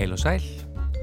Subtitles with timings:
[0.00, 0.44] Heil og sæl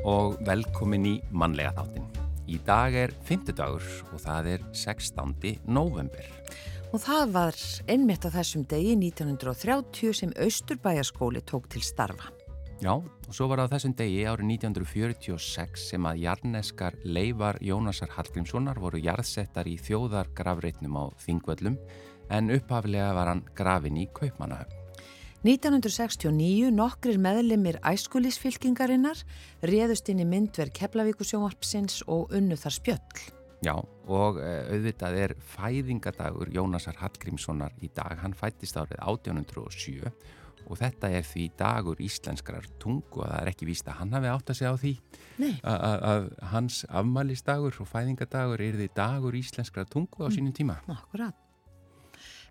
[0.09, 2.05] og velkomin í mannlega þáttin.
[2.50, 5.52] Í dag er fymtudagur og það er 16.
[5.70, 6.25] november.
[6.89, 7.59] Og það var
[7.94, 12.31] einmitt á þessum degi 1930 sem Östurbæjarskóli tók til starfa.
[12.81, 18.18] Já, og svo var það á þessum degi árið 1946 sem að jarneskar Leifar Jónasar
[18.18, 21.77] Hallgrímssonar voru jarðsettar í þjóðar gravreitnum á Þingvöllum
[22.34, 24.87] en upphaflega var hann grafin í Kaupmannahöfn.
[25.46, 29.22] 1969 nokkrir meðlimir æskulísfylkingarinnar
[29.70, 33.22] réðust inn í myndverð Keflavíkusjónvarpsins og unnu þar spjöll.
[33.66, 38.20] Já, og uh, auðvitað er fæðingadagur Jónasar Hallgrímssonar í dag.
[38.22, 40.12] Hann fættist árið 1807
[40.68, 44.32] og þetta er því dagur íslenskrar tungu og það er ekki víst að hann hafi
[44.34, 44.94] átt að segja á því
[45.63, 50.35] að hans afmælistagur og fæðingadagur er því dagur íslenskrar tungu á mm.
[50.35, 50.82] sínum tíma.
[50.91, 51.46] Akkurát.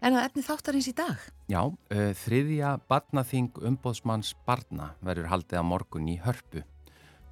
[0.05, 1.21] En að efni þáttarins í dag?
[1.49, 6.63] Já, uh, þriðja barnaþing umbóðsmanns barna verður haldið á morgun í hörpu.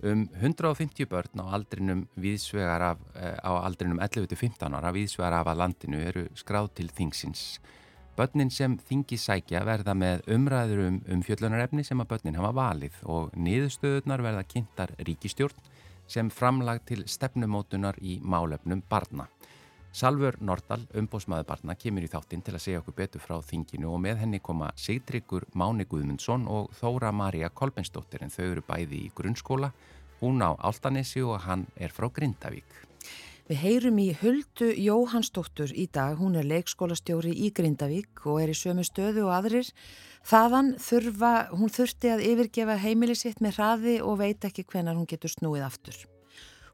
[0.05, 6.01] Um 150 börn á aldrinum af, uh, á aldrinum 11-15 ára viðsvegar af að landinu
[6.01, 7.61] eru skráð til þingsins.
[8.17, 13.01] Börnin sem þingi sækja verða með umræður um, um fjöllunarefni sem að börnin hafa valið
[13.11, 15.73] og niðurstöðunar verða kynntar ríkistjórn
[16.07, 19.27] sem framlag til stefnumótunar í málefnum barna.
[19.95, 24.01] Salfur Nordal, umbósmaður barna, kemur í þáttinn til að segja okkur betur frá þinginu og
[24.03, 29.13] með henni koma Sigtryggur Máni Guðmundsson og Þóra Maria Kolbensdóttir en þau eru bæði í
[29.15, 29.69] grunnskóla,
[30.19, 32.81] hún á Altanesi og hann er frá Grindavík.
[33.47, 38.57] Við heyrum í Huldu Jóhannsdóttur í dag, hún er leikskólastjóri í Grindavík og er í
[38.59, 39.69] sömu stöðu og aðrir.
[40.27, 45.07] Þaðan þurfa, hún þurfti að yfirgefa heimili sitt með hraði og veit ekki hvenar hún
[45.07, 46.03] getur snúið aftur.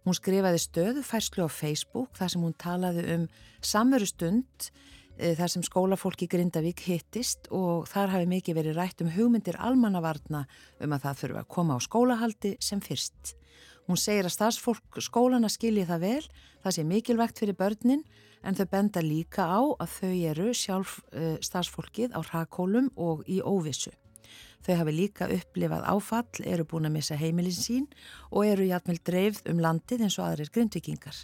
[0.06, 3.27] Hún skrifaði stöðu færslu á Facebook þar sem hún talaði um
[3.61, 4.71] samveru stund
[5.19, 10.47] e, þar sem skólafólki Grindavík hittist og þar hafi mikið verið rætt um hugmyndir almannavarna
[10.81, 13.34] um að það þurfa að koma á skólahaldi sem fyrst.
[13.91, 16.27] Hún segir að starfsfólk skólana skilji það vel,
[16.65, 18.05] það sé mikilvægt fyrir börnin
[18.41, 23.43] en þau benda líka á að þau eru sjálf e, starfsfólkið á rakólum og í
[23.44, 23.93] óvissu.
[24.66, 27.87] Þau hafi líka upplifað áfall, eru búin að missa heimilin sín
[28.31, 31.22] og eru jætmjöl dreifð um landið eins og aðrir grundvikingar.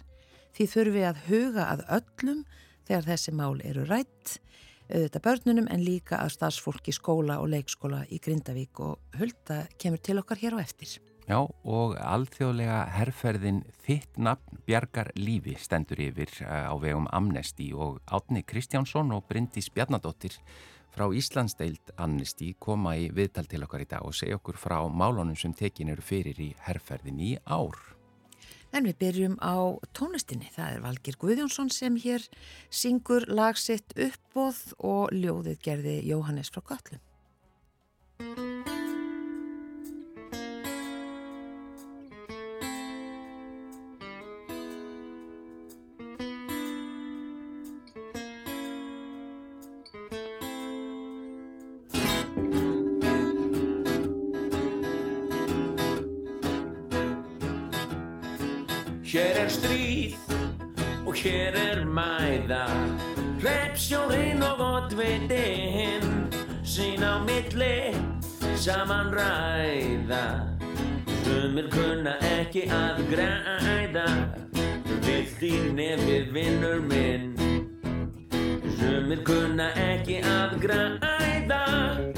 [0.57, 2.43] Því þurfi að huga að öllum
[2.87, 4.39] þegar þessi mál eru rætt,
[4.87, 10.17] auðvitað börnunum en líka að starfsfólki skóla og leikskóla í Grindavík og Hulda kemur til
[10.21, 10.97] okkar hér á eftir.
[11.27, 17.99] Já og alþjóðlega herrferðin Þitt nafn bjargar lífi stendur yfir eh, á vegum Amnesti og
[18.07, 20.39] Átni Kristjánsson og Bryndis Bjarnadóttir
[20.97, 25.37] frá Íslandsdeild Amnesty koma í viðtal til okkar í dag og segja okkur frá málunum
[25.37, 27.77] sem tekin eru fyrir í herrferðin í ár.
[28.73, 30.49] En við byrjum á tónlistinni.
[30.55, 32.25] Það er Valgir Guðjónsson sem hér
[32.73, 37.06] syngur lagsitt uppbóð og ljóðið gerði Jóhannes frá Göllum.
[59.17, 60.13] Hér er stríð
[61.07, 62.65] og hér er mæða.
[63.41, 66.05] Repsjórin og oddvitinn
[66.61, 67.97] Sín á milli
[68.55, 70.25] saman ræða.
[71.23, 74.05] Sumir kunna ekki að græða.
[75.07, 77.33] Vilt í nefið vinnur minn.
[78.77, 82.16] Sumir kunna ekki að græða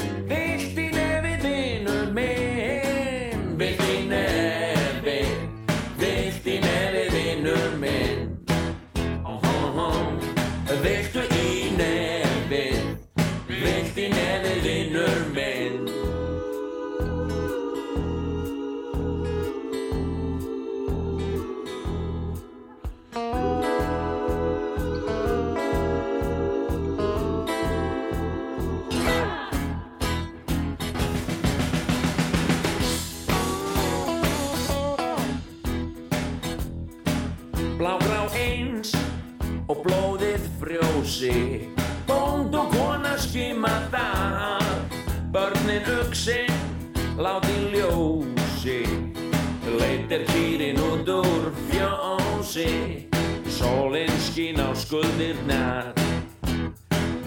[54.40, 55.92] Skín á skuldirnar.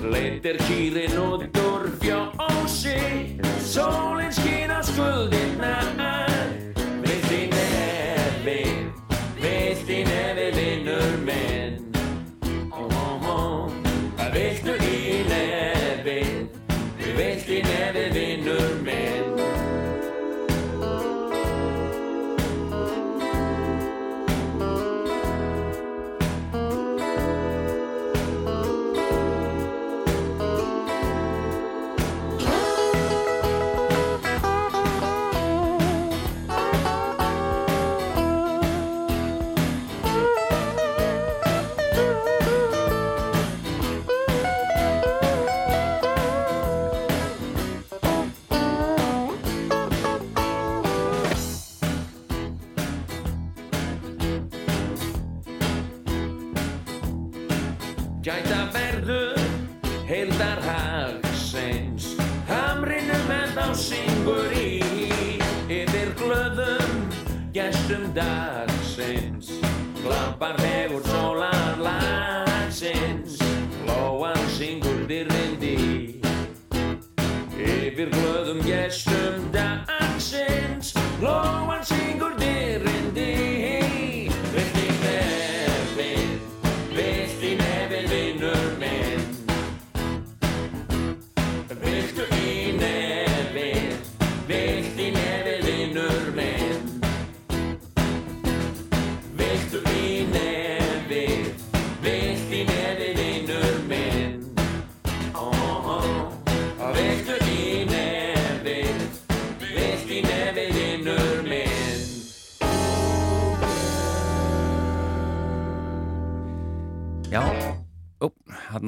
[0.01, 6.32] Leit er kýrin út úr fjósi Sólinn skín á skuldirnar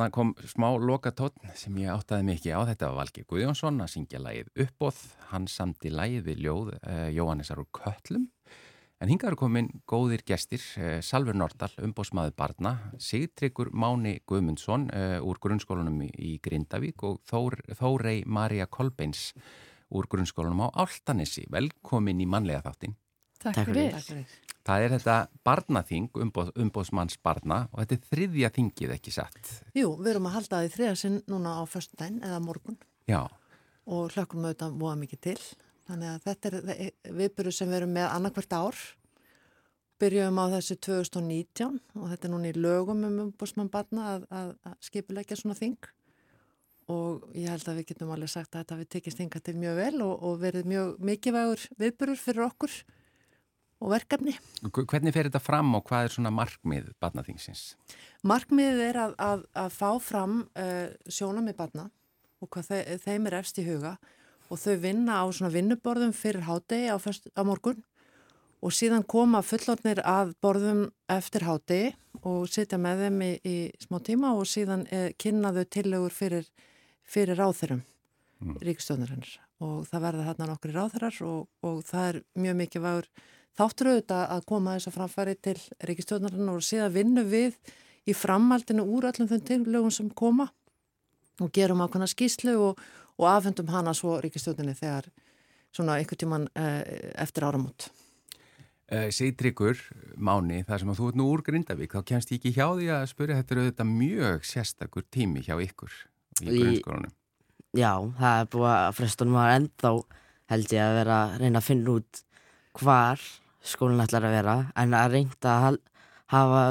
[0.04, 2.60] hann kom smá lokatótt sem ég áttaði mikið á.
[2.70, 5.00] Þetta var Valgir Guðjónsson að syngja lægið uppbóð.
[5.30, 8.28] Hann samti lægið við ljóð uh, Jóhannesar úr Köllum.
[9.02, 15.18] En hingar eru komin góðir gestir, uh, Salver Nordal, umbóðsmaður barna, Sigtryggur Máni Guðmundsson uh,
[15.24, 19.30] úr grunnskólanum í, í Grindavík og Þór, Þórei Marja Kolbeins
[19.94, 21.48] úr grunnskólanum á Áltanissi.
[21.52, 22.98] Velkomin í mannlega þáttin.
[23.40, 24.36] Takk, Takk fyrir.
[24.64, 25.14] Það er þetta
[25.44, 29.52] barnaþing, umbóð, umbóðsmanns barna og þetta er þriðja þingið ekki satt.
[29.76, 32.78] Jú, við erum að halda því þriðasinn núna á föstudaginn eða morgun
[33.10, 33.26] Já,
[33.84, 35.40] og hlökkum auðvitað voða mikið til.
[35.84, 38.80] Þannig að þetta er viðbyrju sem við erum með annarkvært ár.
[40.00, 44.48] Byrjum á þessu 2019 og þetta er núna í lögum um umbúrsmann barna að, að,
[44.64, 45.92] að skipulegja svona þing
[46.92, 49.78] og ég held að við getum alveg sagt að þetta við tekist þinga til mjög
[49.78, 52.74] vel og, og verið mjög mikilvægur viðbyrjur fyrir okkur
[53.84, 54.34] og verkefni.
[54.64, 57.64] Hv- hvernig fer þetta fram og hvað er svona markmið barnaþingsins?
[58.24, 61.90] Markmiðið er að, að, að fá fram uh, sjónum í barna
[62.40, 63.96] og hvað þe þeim er efst í huga
[64.52, 67.82] og þau vinna á svona vinnuborðum fyrir hádegi á, á morgun
[68.64, 71.92] og síðan koma fullornir að borðum eftir hádegi
[72.24, 76.48] og sitja með þeim í, í smá tíma og síðan eh, kynna þau tillögur fyrir,
[77.04, 77.82] fyrir ráþurum
[78.40, 78.60] mm.
[78.64, 79.34] ríkstjóðnarinnar
[79.64, 83.10] og það verða þarna nokkri ráþurar og, og það er mjög mikið vagur
[83.58, 85.56] þáttur auðvitað að koma þess að framfæri til
[85.88, 87.58] ríkistjóðnarinnar og síðan vinnu við
[88.04, 90.48] í framhaldinu úr öllum þeim tillögum sem koma
[91.42, 92.80] og gerum ákveðna skýslu og,
[93.18, 95.10] og afhendum hana svo ríkistjóðinni þegar
[95.74, 97.88] svona einhver tíman eh, eftir áramót.
[98.92, 99.78] Uh, Sigtryggur
[100.20, 102.90] Máni, þar sem að þú ert nú úr Grindavík, þá kemst ég ekki hjá því
[102.92, 105.94] að spyrja þetta er auðvitað mjög sérstakur tími hjá ykkur
[106.44, 107.14] í grunnskólanum.
[107.74, 109.94] Já, það er búið að frestunum var ennþá
[110.52, 112.20] held ég að vera að reyna að finna út
[112.78, 113.24] hvar
[113.64, 115.80] skólinn ætlar að vera en að reynda að
[116.34, 116.62] hafa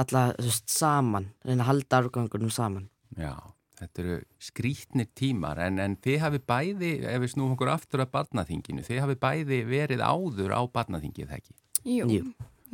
[0.00, 2.86] alla veist, saman, reyna að halda árgangunum saman.
[3.18, 3.34] Já,
[3.80, 8.14] þetta eru skrítnir tímar en, en þið hafi bæði, ef við snúum okkur aftur að
[8.14, 11.58] barnaþinginu, þið hafi bæði verið áður á barnaþingið, það ekki?
[11.90, 12.22] Jú.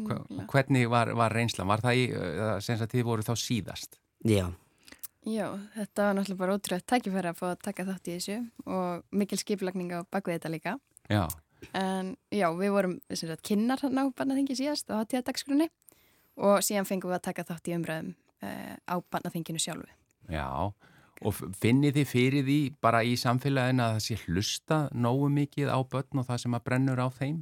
[0.06, 0.21] Hva,
[0.52, 1.68] hvernig var, var reynslan?
[1.71, 2.06] Var það í,
[2.64, 3.97] sem að þið voru þá síðast?
[4.26, 4.50] Já,
[5.26, 8.37] Já, þetta var náttúrulega bara ótrúið tækifæri að fá að taka þátt í þessu
[8.71, 10.75] og mikil skipulagning á bakvið þetta líka.
[11.11, 11.25] Já,
[11.76, 15.70] En já, við vorum sem sagt, kynnar hann á barnaþingi síðast á hátíðadagsgrunni
[16.36, 18.12] og síðan fengum við að taka þátt í umræðum
[18.44, 19.88] uh, á barnaþinginu sjálfu.
[20.28, 20.72] já.
[21.25, 25.80] Og finnið þið fyrir því bara í samfélaginu að það sé hlusta nógu mikið á
[25.80, 27.38] börn og það sem að brennur á þeim?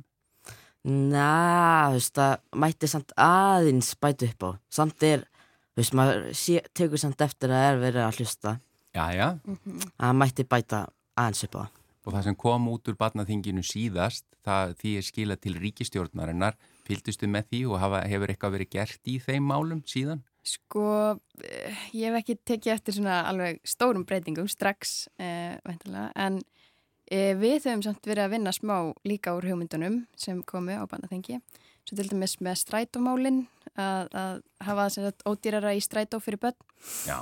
[0.85, 4.50] na, þú veist, það mætti samt aðeins bæta upp á.
[4.68, 5.25] Samt er,
[5.73, 8.54] þú veist, maður sé, tekur samt eftir að það er verið að hlusta.
[8.94, 9.28] Já, já.
[9.33, 10.83] að Það mætti bæta
[11.16, 11.64] aðeins upp á.
[12.04, 17.30] Og það sem kom út úr barnaþinginu síðast, það því er skila til ríkistjórnarinnar, fylgdustu
[17.32, 20.20] með því og hafa, hefur eitthvað verið gert í þeim málum síðan?
[20.44, 27.32] Sko, eh, ég hef ekki tekið eftir svona alveg stórum breytingum strax, veintilega, en uh,
[27.40, 28.76] við höfum samt verið að vinna smá
[29.08, 31.40] líka úr hugmyndunum sem komu á barnaþingi.
[31.85, 33.43] Svo til dæmis með strætómálinn,
[33.76, 36.57] að, að hafa sem sagt ódýrara í strætó fyrir börn.
[37.05, 37.19] Já,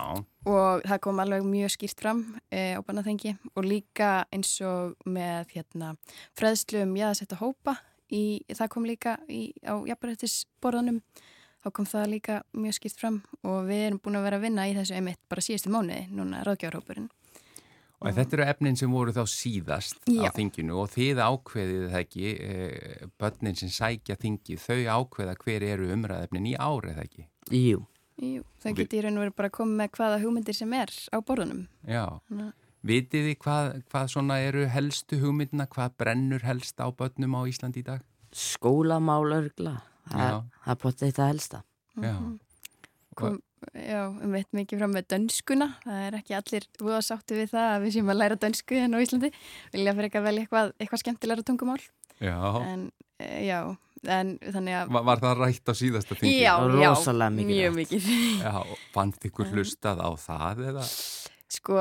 [0.47, 5.57] og það kom alveg mjög skýrt fram e, á barnaþengi og líka eins og með
[5.57, 5.95] hérna,
[6.39, 7.77] freðslu um jáðasetta hópa
[8.13, 11.01] í, það kom líka í, á jafnbærættisborðanum
[11.63, 14.69] þá kom það líka mjög skýrt fram og við erum búin að vera að vinna
[14.71, 17.11] í þessu einmitt bara síðustu mánuði, núna ráðgjáðarhópurinn
[18.03, 20.27] og þetta eru efnin sem voru þá síðast Já.
[20.27, 25.67] á þinginu og þið ákveðið það ekki, e, börnin sem sækja þingi, þau ákveða hver
[25.73, 27.27] eru umræðefnin í árið það ekki?
[27.53, 27.85] Jú,
[28.23, 30.91] Jú, það geti í raun og verið bara að koma með hvaða hugmyndir sem er
[31.11, 36.81] á borðunum Já, Þannig vitið þið hvað, hvað svona eru helstu hugmyndina, hvað brennur helst
[36.83, 38.03] á börnum á Íslandi í dag?
[38.33, 39.75] skólamál örgla.
[40.09, 40.39] Það, Já.
[40.65, 41.59] það potið þetta helsta.
[42.03, 42.15] Já,
[43.19, 43.39] kom,
[43.77, 45.69] já, um veit mikið fram með dönskuna.
[45.85, 48.97] Það er ekki allir voða sátti við það að við séum að læra dönsku en
[48.97, 49.33] á Íslandi.
[49.75, 51.81] Vilja fyrir ekki að velja eitthvað, eitthvað skemmtilega tungumál.
[52.23, 52.87] Já, en
[53.19, 53.59] e, já,
[54.07, 56.39] en þannig að Var, var það rætt á síðasta þingi?
[56.43, 56.93] Já, já,
[57.37, 57.79] mikið mjög rætt.
[57.83, 58.09] mikið.
[58.47, 60.89] Já, fannst ykkur hlustað á það eða?
[61.53, 61.77] Sko,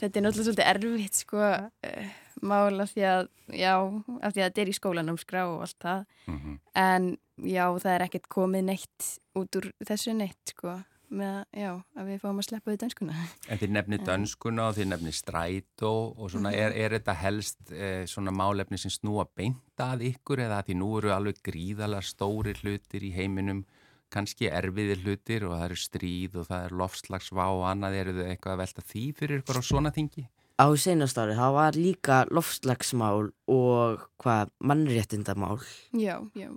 [0.00, 4.62] þetta er náttúrulega svolítið erfitt sko, uh, mála því að já, af því að þetta
[4.62, 7.10] er í skólanámskrá og allt það, Mm en
[7.46, 10.76] já, það er ekkert komið neitt út úr þessu neitt sko,
[11.10, 13.26] með að, já, að við fáum að sleppa við dönskuna.
[13.48, 18.02] En þið nefnir dönskuna og þið nefnir strætó og svona er, er þetta helst eh,
[18.10, 23.06] svona málefni sem snúa beinta að ykkur eða því nú eru alveg gríðalega stóri hlutir
[23.06, 23.64] í heiminum
[24.10, 28.26] kannski erfiðir hlutir og það eru stríð og það er lofslagsvá og annað eru þau
[28.26, 30.26] eitthvað að velta því fyrir ykkur á svona þingi?
[30.60, 35.56] Á seinast ári, það var líka loftslagsmál og hvað, mannréttindamál.
[35.96, 36.50] Já, já,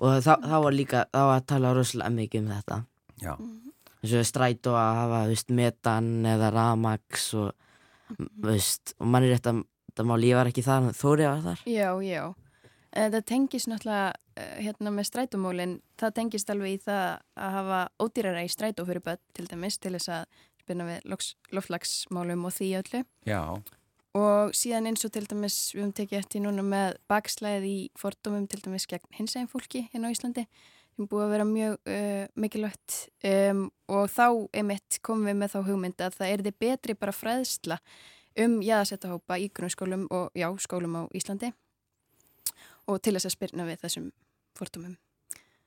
[0.00, 2.78] og þá, þá var líka, þá var að tala rosalega mikið um þetta.
[3.20, 3.32] Já,
[4.00, 7.50] eins og strætó að hafa, veist, metan eða ramax og,
[8.44, 11.66] veist, og mannréttindamál, ég var ekki þar, Þóri var þar.
[11.68, 12.22] Já, já.
[12.90, 17.04] Það tengist náttúrulega eh, hérna með strætómólin, það tengist alveg í það
[17.38, 21.06] að hafa ódýrara í strætó fyrir börn til dæmis til þess að spilna við
[21.54, 23.04] loftslagsmálum og því öllu.
[23.28, 23.42] Já,
[24.16, 28.48] og síðan eins og til dæmis við höfum tekið eftir núna með bakslæðið í fordómum
[28.50, 30.46] til dæmis gegn hinsægum fólki hérna á Íslandi
[30.96, 32.96] sem búið að vera mjög uh, mikilvægt
[33.30, 37.14] um, og þá einmitt komum við með þá hugmynd að það er þið betri bara
[37.14, 37.78] fræðsla
[38.44, 41.52] um jaðasettahópa í grunnskólum og já, skólum á Íslandi
[42.90, 44.10] og til þess að spyrna við þessum
[44.58, 44.98] fordómum.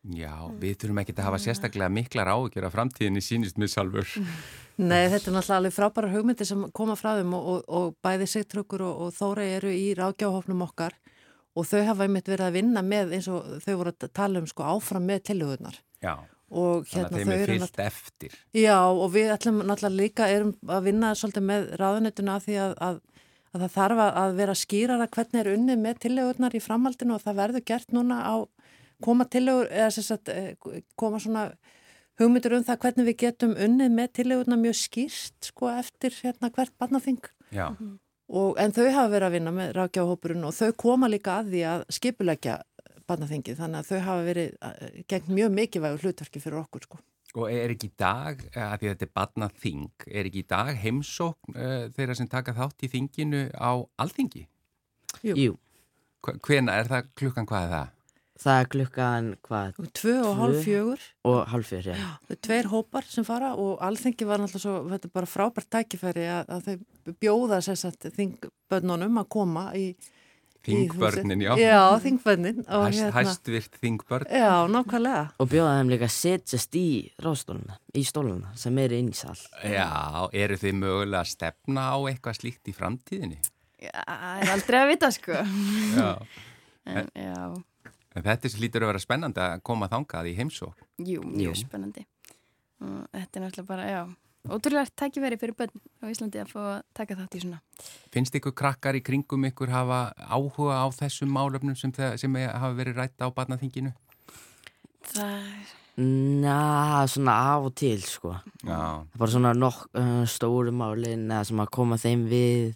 [0.04, 4.10] Já, við þurfum ekki að hafa sérstaklega miklar áhyggjur af framtíðinni sínist mér sjálfur.
[4.82, 8.28] Nei, þetta er náttúrulega alveg frábæra hugmyndir sem koma frá þeim og, og, og bæði
[8.32, 10.96] Sigtrökkur og, og Þóra eru í rákjáhófnum okkar
[11.54, 14.48] og þau hafa einmitt verið að vinna með eins og þau voru að tala um
[14.50, 16.16] sko áfram með tillögurnar Já,
[16.50, 18.38] og þannig að hérna þeim er fyllt eftir.
[18.58, 22.98] Já og við ætlum náttúrulega líka erum að vinna svolítið með ráðunetuna því að, að,
[23.54, 27.22] að það þarf að- að vera skýrara hvernig er unnið með tillögurnar í framhaldinu og
[27.28, 28.36] það verður gert núna á
[29.04, 30.54] koma tillögur eða sem sagt eh,
[31.00, 31.50] koma svona
[32.22, 36.74] hugmyndur um það hvernig við getum unnið með tillögurnar mjög skýrt sko eftir hérna hvert
[36.82, 37.68] barnaþing Já,
[38.34, 41.64] og en þau hafa verið að vinna með rákjáhópurinn og þau koma líka að því
[41.72, 42.60] að skipulegja
[43.10, 47.02] barnaþingið þannig að þau hafa verið eh, gegn mjög mikilvægur hlutverki fyrir okkur sko.
[47.34, 50.44] og er ekki í dag, eh, að því að þetta er badna þing, er ekki
[50.44, 53.72] í dag heimsókn uh, þeirra sem taka þátt í þinginu á
[54.06, 54.46] alþingi?
[55.24, 55.36] Jú.
[55.38, 55.58] Jú,
[56.24, 57.90] Hvena, er það klukkan hvað er það?
[58.44, 61.96] Það er klukkan, hvað, Tvö og hálf fjögur og halvfjör, já
[62.28, 65.70] Það er tveir hópar sem fara og alþengi var náttúrulega svo, þetta er bara frábært
[65.74, 69.94] tækifæri að, að þau bjóða sér satt þingbönnunum að koma í
[70.64, 71.58] Þingbörnin, já.
[71.60, 72.62] Já, þingbönnin.
[72.72, 74.30] og Hæst, hérna- hæstvirt þingbörn.
[74.32, 75.24] Já, nákvæmlega.
[75.38, 79.36] og bjóða þeim líka að setjast í ráðstóluna, í stóluna sem eru inn í sal
[79.68, 83.42] Já, eru þið mögulega að stefna á eitthvað slíkt í framtíðinni?
[83.84, 85.34] Já, það er aldrei að vita sko.
[86.00, 86.10] Já.
[86.86, 87.64] En, já,
[88.16, 90.76] En þetta slítur að vera spennandi að koma þangað í heimsók.
[91.02, 91.64] jú, mjög Jú.
[91.66, 92.06] spennandi.
[92.84, 94.02] Og þetta er náttúrulega bara, já,
[94.50, 97.60] ótrúlega tækifæri fyrir börn á Íslandi að fá að taka þátt í svona.
[98.12, 103.00] Finnst ykkur krakkar í kringum ykkur hafa áhuga á þessum málöfnum sem, sem hafa verið
[103.00, 103.94] rætt á barnaþinginu?
[105.14, 108.32] Það er, Na, svona af og til, sko
[108.66, 112.72] Já, bara svona nokk uh, stóru málin eða sem að koma þeim við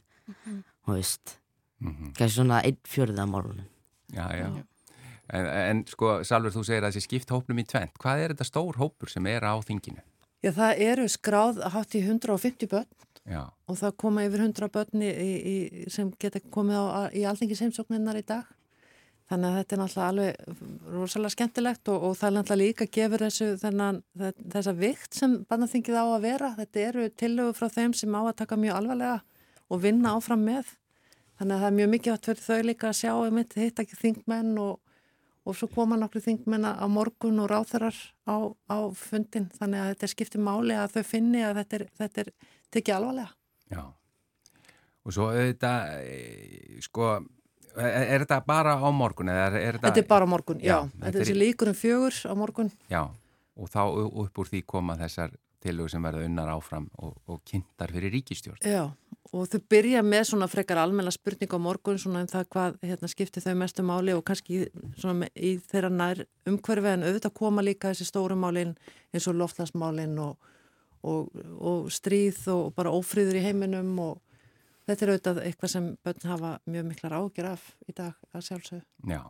[0.85, 1.39] og veist,
[1.81, 3.65] mm kannski svona einn fjörða málunum
[4.13, 4.45] já, já.
[5.33, 7.97] En, en sko, Salver, þú segir að þessi skipt hópnum í tvent.
[7.99, 10.03] Hvað er þetta stór hópur sem er á þinginu?
[10.45, 15.01] Já, það eru skráð hátt í 150 börn Já, og það koma yfir 100 börn
[15.03, 15.55] í, í,
[15.91, 18.47] sem geta komið á, í alþingisheimsókninnar í dag.
[19.27, 23.23] Þannig að þetta er náttúrulega alveg rosalega skemmtilegt og, og það er náttúrulega líka gefur
[23.25, 23.97] þessu þennan,
[24.53, 26.51] þessa vikt sem barnaþingið á að vera.
[26.61, 29.17] Þetta eru tillögur frá þeim sem á að taka mjög alvarlega
[29.67, 30.71] og vinna áfram með.
[31.37, 33.99] Þannig að það er mjög mikilvægt fyrir þau líka að sjá um þetta hitt ekki
[34.05, 34.79] þingmenn og,
[35.47, 37.95] og svo koma nokkru þingmenn á morgun og ráþarar
[38.27, 38.35] á,
[38.67, 39.47] á fundin.
[39.55, 42.31] Þannig að þetta skiptið máli að þau finni að þetta er, þetta er
[42.75, 43.31] tekið alvarlega.
[43.71, 43.83] já.
[45.07, 47.13] Og svo auðvitað, e, sko,
[47.79, 49.31] er, er þetta bara á morgun?
[49.31, 50.73] Er, er Þetta er bara á morgun, já.
[50.73, 52.71] Já, þetta er þessi líkur um fjögur á morgun.
[52.91, 53.03] Já,
[53.55, 55.31] og þá upp úr því koma þessar
[55.63, 58.59] tilögur sem verða unnar áfram og, og kynntar fyrir ríkistjórn.
[58.61, 58.91] Já,
[59.33, 63.09] og þau byrja með svona frekar almenna spurning á morgun svona um það hvað hérna,
[63.11, 64.67] skiptir þau mestu máli og kannski
[64.99, 68.75] svona í þeirra nær umhverfi en auðvitað koma líka þessi stóru málin
[69.13, 70.51] eins og loftlagsmálin og,
[71.07, 74.21] og, og stríð og bara ófríður í heiminum og
[74.87, 78.85] þetta er auðvitað eitthvað sem börn hafa mjög miklar ágjur af í dag að sjálfsögðu.
[79.09, 79.23] Já,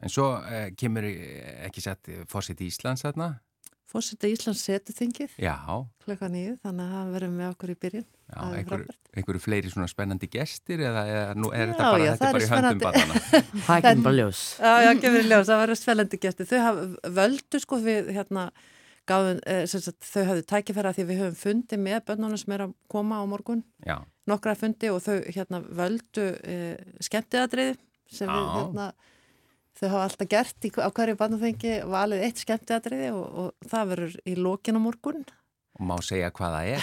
[0.00, 3.34] en svo eh, kemur ekki sett fórsett í Íslands þarna?
[3.86, 5.54] Fórseta Íslands setur þingið Já,
[6.02, 8.06] klukka nýju þannig að það verðum við okkur í byrjun.
[8.26, 12.06] Já, er einhver, einhverju fleiri svona spennandi gestir eða, eða nú er Já, þetta bara,
[12.06, 13.20] já, þetta er bara í höndum barnana?
[13.68, 14.40] Það kemur bara ljós.
[14.58, 16.48] Já, já, gefur í ljós, það verður spennandi gæsti.
[16.50, 18.48] Þau hafa völdu sko við hérna
[19.06, 22.66] gáðum, eh, sem sagt, þau hafðu tækifæra því við höfum fundi með bönnunum sem er
[22.66, 26.74] að koma á morgun, Já, nokkra fundi og þau hérna völdu eh,
[27.06, 27.76] skemmtiðadrið
[28.10, 28.56] sem við Já.
[28.58, 28.88] hérna
[29.76, 34.14] þau hafa alltaf gert í, á hverju barnaþengi valið eitt skemmtiðadriði og, og það verður
[34.24, 35.24] í lokin á morgun.
[35.76, 36.82] og má segja hvað það er.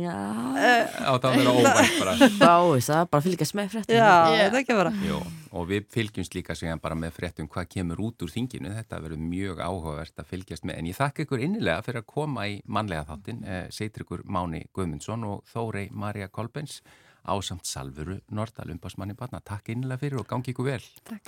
[0.00, 0.16] Já,
[1.04, 2.14] Á það að vera óvænt bara.
[2.40, 3.96] þá það, bara fylgjast með fréttum.
[3.98, 4.44] Já, Já.
[4.48, 4.92] það ekki bara.
[5.04, 5.18] Jó,
[5.52, 8.72] og við fylgjumst líka segja bara með fréttum hvað kemur út úr þinginu.
[8.78, 10.80] Þetta verður mjög áhugavert að fylgjast með.
[10.80, 13.42] En ég þakka ykkur innilega fyrir að koma í mannlega þáttin.
[13.44, 16.80] Eh, Seitrikur Máni Guðmundsson og Þórei Marja Kolbens
[17.22, 19.40] ásamt Salvuru Nordal umbásmanni barna.
[19.40, 20.84] Takk innilega fyrir og gangi ykkur vel.
[21.04, 21.22] Takk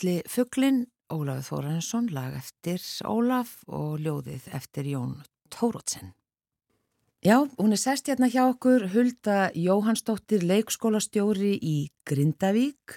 [0.00, 5.10] Littli fugglin, Ólafur Þórensson, lag eftir Ólaf og ljóðið eftir Jón
[5.52, 6.14] Tórótsen.
[7.20, 12.96] Já, hún er sest hérna hjá okkur Hulda Jóhannsdóttir, leikskólastjóri í Grindavík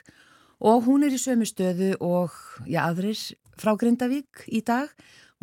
[0.63, 2.31] og hún er í sömu stöðu og
[2.63, 3.19] já, aðrir
[3.59, 4.87] frá Grindavík í dag.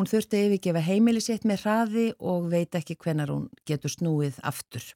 [0.00, 4.94] Hún þurfti yfirgefa heimili sitt með hraði og veit ekki hvenar hún getur snúið aftur.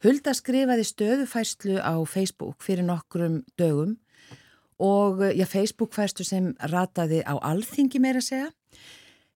[0.00, 3.98] Hulda skrifaði stöðufæslu á Facebook fyrir nokkrum dögum
[4.82, 8.50] og já, Facebook-fæstu sem rataði á alþingi meira að segja.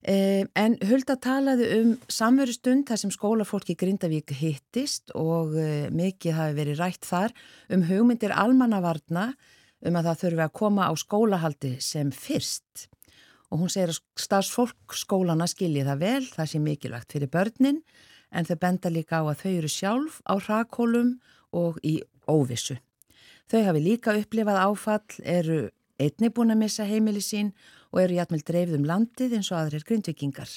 [0.07, 6.37] Eh, en Hulda talaði um samveru stund þar sem skólafólki Grindavík hittist og eh, mikið
[6.37, 7.35] hafi verið rætt þar
[7.75, 9.33] um hugmyndir almannavarna
[9.83, 12.87] um að það þurfi að koma á skólahaldi sem fyrst.
[13.51, 17.83] Og hún segir að starfsfólk skólana skilji það vel, það sé mikilvægt fyrir börnin
[18.31, 21.17] en þau benda líka á að þau eru sjálf á hrakólum
[21.57, 21.99] og í
[22.29, 22.79] óvissu.
[23.49, 25.61] Þau hafi líka upplifað áfall, eru
[25.99, 27.55] einni búin að missa heimili sín
[27.89, 30.51] og eru jætmjöld dreifð um landið eins og aðrir grindvikingar.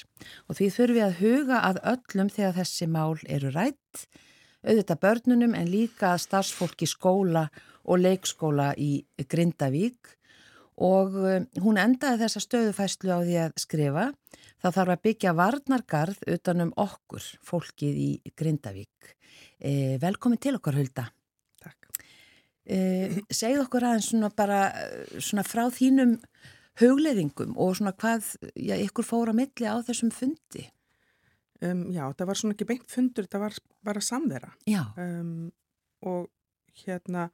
[0.46, 4.04] Og því þurfi að huga að öllum þegar þessi mál eru rætt,
[4.62, 7.48] auðvitað börnunum en líka starfsfólki skóla
[7.82, 10.12] og leikskóla í Grindavík
[10.82, 14.04] og eh, hún endaði þessa stöðufæslu á því að skrifa
[14.62, 19.16] það þarf að byggja varnargarð utanum okkur, fólkið í Grindavík.
[19.58, 21.08] Eh, velkomin til okkar, Hulda.
[22.62, 26.18] Eh, segð okkur aðeins svona bara eh, svona frá þínum
[26.78, 30.68] hugleðingum og svona hvað já, ykkur fór á milli á þessum fundi.
[31.62, 34.52] Um, já, það var svona ekki beint fundur, það var bara samvera.
[34.98, 35.50] Um,
[36.06, 36.30] og
[36.82, 37.28] hérna,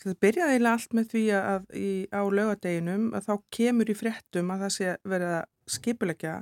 [0.00, 4.52] það byrjaði eiginlega allt með því að í, á laugadeginum að þá kemur í fréttum
[4.52, 6.34] að það sé verið að skipulegja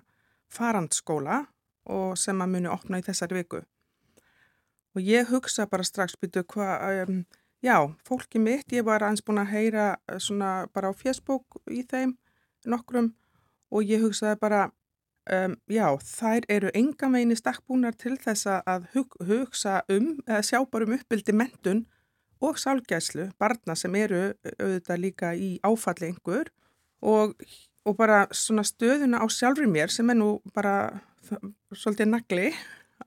[0.50, 1.44] farandskóla
[1.90, 3.62] og sem að muni opna í þessari viku.
[4.98, 7.22] Og ég hugsa bara strax, byrju, hvað, um,
[7.62, 11.82] já, fólki mitt, ég var aðeins búin að heyra eh, svona bara á Facebook í
[11.88, 12.16] þeim
[12.68, 13.12] nokkrum
[13.70, 14.64] og ég hugsaði bara,
[15.30, 20.42] um, já, þær eru enga megin í stakkbúnar til þess að hug, hugsa um, eða
[20.48, 21.84] sjá bara um uppbyldi mentun
[22.40, 26.50] og sálgæslu, barna sem eru auðvitað líka í áfalli einhver
[27.04, 27.36] og,
[27.84, 31.02] og bara svona stöðuna á sjálfur mér sem er nú bara
[31.76, 32.50] svolítið nagli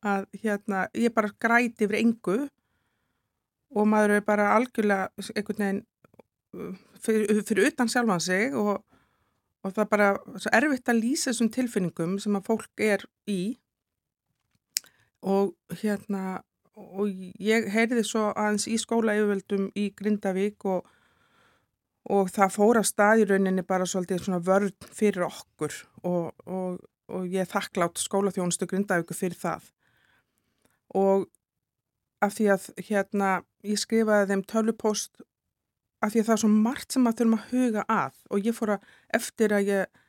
[0.04, 2.38] að hérna, ég bara græti yfir engu
[3.74, 5.82] og maður er bara algjörlega einhvern veginn
[6.58, 8.84] uh, fyrir, fyrir utan sjálfan sig og,
[9.64, 13.42] og það er bara svo erfitt að lýsa þessum tilfinningum sem að fólk er í.
[15.24, 16.42] Og hérna
[16.74, 17.10] og
[17.42, 20.88] ég heyrði svo aðeins í skóla yfirvöldum í Grindavík og,
[22.10, 26.82] og það fór að stað í rauninni bara svolítið svona vörn fyrir okkur og, og,
[27.14, 29.70] og ég þakklátt skólaþjónustu Grindavíku fyrir það.
[30.98, 31.30] Og
[32.24, 33.32] af því að hérna
[33.64, 35.24] ég skrifaði þeim tölupóst
[36.04, 38.58] af því að það er svo margt sem að þurfum að huga að og ég
[38.58, 38.88] fór að
[39.20, 40.00] eftir að ég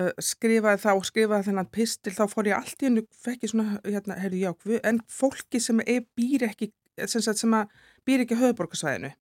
[0.00, 3.52] uh, skrifaði það og skrifaði þennan pistil þá fór ég allt í hennu fekk ég
[3.52, 4.52] svona, hérna, heyrðu já,
[4.88, 6.72] en fólki sem er, býr ekki
[7.04, 7.72] sem, sagt, sem að
[8.08, 9.12] býr ekki höfuborgarsvæðinu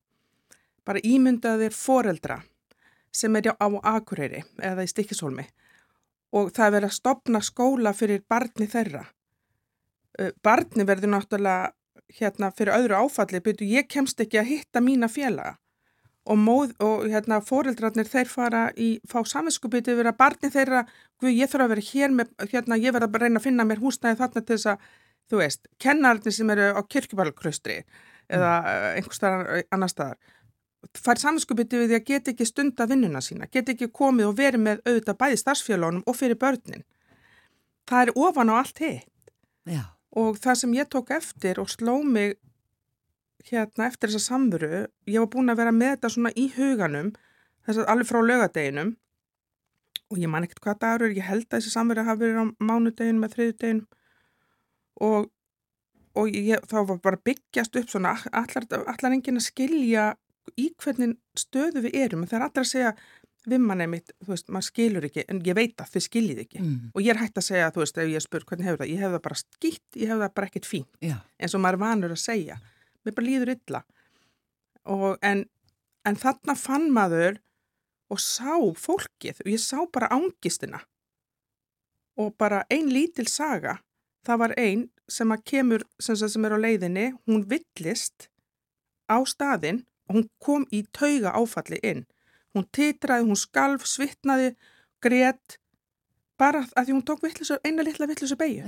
[0.87, 2.41] bara ímyndaðir foreldra
[3.11, 5.45] sem er á Akureyri eða í Stikkishólmi
[6.31, 9.03] og það er verið að stopna skóla fyrir barni þeirra.
[10.15, 11.73] Uh, barni verður náttúrulega
[12.19, 15.57] hérna fyrir öðru áfalli, byrju ég kemst ekki að hitta mína félaga
[16.25, 20.83] og, móð, og hérna fóreldrarnir þeir fara í, fá saminskupið yfir að barni þeirra,
[21.21, 23.81] guð ég þarf að vera hér með, hérna ég verð að reyna að finna mér
[23.81, 24.91] húsnæði þarna til þess að,
[25.31, 27.79] þú veist, kennarnir sem eru á kirkjubalkraustri
[28.31, 28.85] eða mm.
[28.99, 30.21] einhver staðar annar staðar
[30.97, 34.63] fær saminskupið yfir því að geta ekki stunda vinnuna sína, geta ekki komið og verið
[34.65, 36.85] með auðvitað bæði starfsfélónum og fyrir börnin.
[37.89, 39.05] Það er ofan á allt hitt
[39.69, 39.83] já,
[40.17, 42.37] og það sem ég tók eftir og sló mig
[43.47, 47.13] hérna eftir þessa samveru, ég var búin að vera með þetta svona í huganum,
[47.65, 48.95] þess að alveg frá lögadeginum
[50.11, 52.45] og ég man ekkert hvað dagur er, ég held að þessi samveru hafi verið á
[52.59, 53.87] mánudeginum eða þriðudeginum
[55.07, 55.29] og,
[56.19, 60.11] og ég, þá var bara byggjast upp svona, allar, allar enginn að skilja
[60.59, 62.93] í hvernig stöðu við erum, það er allar að segja
[63.49, 66.59] við mann einmitt, þú veist, maður skilur ekki en ég veit að þið skiljið ekki.
[66.61, 68.91] Mm, og ég er hægt að segja, þú veist, ef ég spur hvernig hefur það,
[68.91, 71.79] ég hef það bara skýtt, ég hef það bara ekkert fín já, eins og maður
[71.79, 72.59] er vanur að segja.
[73.01, 73.83] Mér bara líður illa.
[74.93, 75.43] Og en,
[76.05, 77.41] en þarna fann maður
[78.11, 80.83] og sá fólkið og ég sá bara ángistina
[82.19, 83.79] og bara ein lítil saga.
[84.27, 88.29] Það var ein sem að kemur sem, sem er á leiðinni, hún villist
[89.09, 92.05] á staðinn og hún kom í tauga áfalli inn
[92.55, 94.55] hún titraði, hún skalf, svitnaði
[95.03, 95.57] grét
[96.41, 98.65] bara að því hún tók vittlisu, eina litla vittlisu beigju.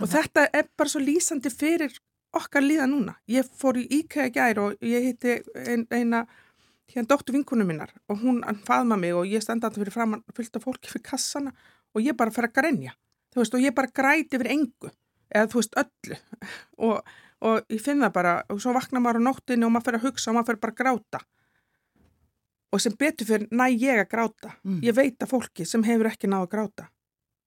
[0.00, 1.94] Og þetta er bara svo lýsandi fyrir
[2.36, 3.16] okkar líða núna.
[3.30, 6.24] Ég fór í IKEA gær og ég hitti ein, eina
[6.92, 10.56] hérna dóttu vinkunum minnar og hún faðma mig og ég stenda þetta fyrir framann fyllt
[10.58, 11.52] af fólki fyrir kassana
[11.92, 12.96] og ég bara fer að grenja.
[13.32, 14.90] Þú veist og ég bara græti yfir engu
[15.32, 16.18] eða þú veist öllu
[16.88, 17.12] og,
[17.48, 20.08] og ég finn það bara og svo vakna maður á nóttinni og maður fer að
[20.08, 21.22] hugsa og maður fer bara að gráta.
[22.72, 24.54] Og sem betur fyrir næ ég að gráta.
[24.64, 24.80] Mm.
[24.84, 26.88] Ég veit að fólki sem hefur ekki náð að gráta.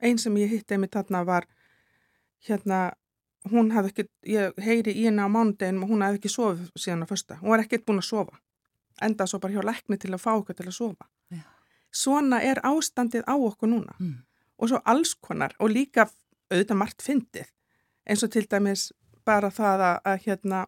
[0.01, 1.47] Einn sem ég hitti einmitt þarna var
[2.45, 2.81] hérna,
[3.49, 7.05] hún hafði ekki, ég heyri í henni á mánudeginum og hún hafði ekki sofið síðan
[7.05, 7.39] á fösta.
[7.41, 8.37] Hún var ekkert búin að sofa.
[9.01, 11.09] Enda svo bara hjá lekni til að fá okkur til að sofa.
[11.33, 11.43] Já.
[11.91, 13.97] Svona er ástandið á okkur núna.
[13.99, 14.21] Mm.
[14.61, 16.05] Og svo alls konar og líka
[16.51, 17.49] auðvitað margt fyndið.
[18.05, 18.91] Eins og til dæmis
[19.25, 20.65] bara það að, að hérna,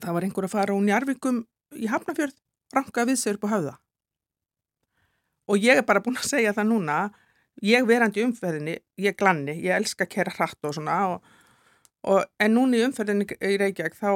[0.00, 1.42] það var einhver að fara úr Njarvíkum
[1.76, 2.38] í Hafnafjörð,
[2.74, 3.74] ranka við sig upp á höfða.
[5.50, 6.98] Og ég er bara búin að segja það núna,
[7.66, 11.30] ég verandi umferðinni, ég glanni, ég elska að kera hratt og svona og,
[12.06, 14.10] og en núna í umferðinni í Reykjavík þá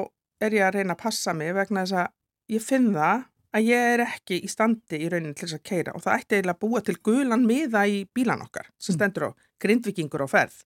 [0.44, 3.88] er ég að reyna að passa mig vegna þess að ég finn það að ég
[3.94, 6.62] er ekki í standi í rauninni til þess að keira og það ætti eiginlega að
[6.64, 10.56] búa til gulan miða í bílan okkar sem stendur á grindvikingur á ferð.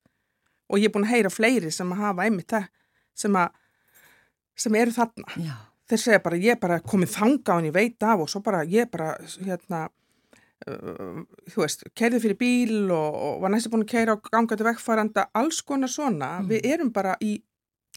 [0.69, 2.69] Og ég er búin að heyra fleiri sem að hafa einmitt það
[3.19, 3.53] sem, að,
[4.57, 5.37] sem eru þarna.
[5.37, 5.57] Já,
[5.89, 8.91] þeir segja bara ég bara komið þanga og ég veit af og svo bara ég
[8.93, 9.87] bara hérna
[10.69, 11.21] uh,
[11.51, 14.69] þú veist, kerði fyrir bíl og, og var næstu búin að keira og ganga til
[14.69, 17.39] vegfæranda alls konar svona, við erum bara í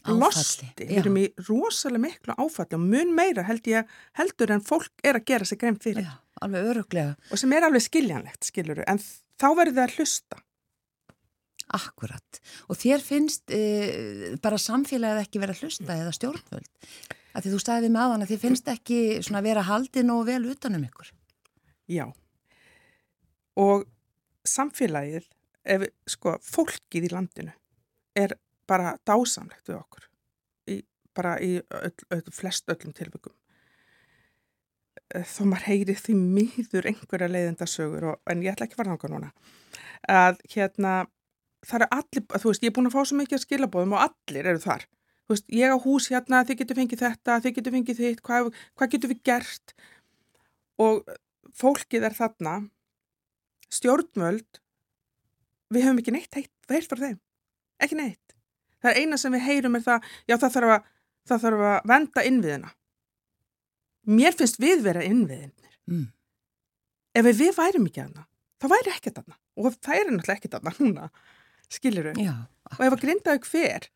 [0.08, 5.04] losti, við erum í rosalega miklu áfalli og mun meira held ég heldur en fólk
[5.04, 7.14] er að gera sig grein fyrir Já, alveg öruglega.
[7.30, 10.42] og sem er alveg skiljanlegt, skiluru, en þá verður það að hlusta.
[11.72, 12.40] Akkurat.
[12.68, 16.66] Og þér finnst e, bara samfélagið ekki vera að hlusta eða stjórnvöld.
[17.32, 20.42] Að því þú staðið með aðan að þið finnst ekki svona vera haldin og vel
[20.52, 21.12] utanum ykkur.
[21.88, 22.06] Já.
[23.60, 23.86] Og
[24.48, 25.28] samfélagið,
[25.74, 27.54] ef, sko, fólkið í landinu
[28.18, 28.36] er
[28.68, 30.08] bara dásamlegt við okkur.
[30.70, 30.80] Í,
[31.16, 33.34] bara í öll, öll, flest öllum tilbyggum.
[35.12, 39.18] Þó maður heyri því miður einhverja leiðindasögur, og, en ég ætla ekki að fara náttúrulega
[39.18, 39.32] núna,
[40.08, 40.92] að hérna,
[41.68, 44.04] það eru allir, þú veist, ég er búin að fá svo mikið að skilabóðum og
[44.06, 44.86] allir eru þar.
[45.30, 48.94] Veist, ég á hús hérna, þið getur fengið þetta, þið getur fengið þitt, hvað, hvað
[48.94, 49.74] getur við gert?
[50.82, 51.04] Og
[51.56, 52.54] fólkið er þarna,
[53.72, 54.60] stjórnvöld,
[55.72, 57.20] við höfum ekki neitt heitt, heitt frá þeim,
[57.82, 58.36] ekki neitt.
[58.82, 60.90] Það er eina sem við heyrum er það, já það þarf að,
[61.30, 62.72] það þarf að venda innviðina.
[64.10, 65.76] Mér finnst við vera innviðinir.
[65.86, 66.08] Mm.
[67.14, 68.26] Ef við værum ekki aðna,
[68.58, 69.38] þá væri ekkert aðna.
[69.60, 71.08] Og það er náttúrulega ekkert aðna núna,
[71.70, 72.24] skilur við.
[72.26, 72.34] Já,
[72.72, 73.86] Og ef að grindaðu hver,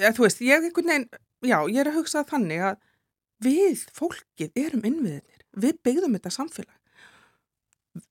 [0.00, 1.06] ja, þú veist, ég einhvern veginn,
[1.44, 2.80] já, ég er að hugsa þannig að
[3.44, 5.44] við, fólkið, erum innviðinir.
[5.60, 6.76] Við byggðum þetta samfélag.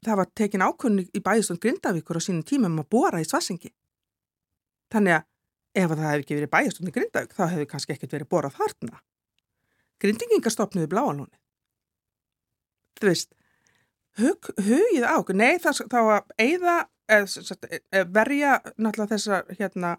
[0.04, 3.74] Það var tekin ákvörni í bæðistund Grindavíkur á sínum tímum að bóra í Svarsengi.
[4.94, 5.26] Þannig að
[5.74, 9.02] ef það hefði ekki verið bæðistund í Grindavík, þá hefði kannski ekkert verið borað þarna.
[10.04, 11.40] Grindingingar stopnuðu bláalóni.
[13.00, 13.34] Þú veist,
[14.22, 16.76] hug, hugið á nei það, þá að eigða,
[17.12, 19.96] eð, sem sagt, eð, verja náttúrulega þessar, hérna,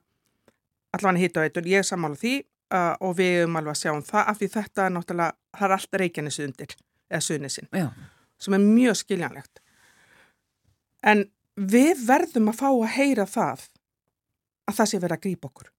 [0.94, 2.34] allan hitt og eitur, ég er sammála því
[2.74, 5.68] uh, og við erum alveg að sjá um það af því þetta er náttúrulega, það
[5.68, 6.74] er allt reykjanis undir,
[7.10, 7.86] eða sunisinn, já,
[8.40, 9.62] sem er mjög skiljanlegt.
[11.04, 13.68] En við verðum að fá að heyra það
[14.64, 15.70] að það sé verið að grípa okkur.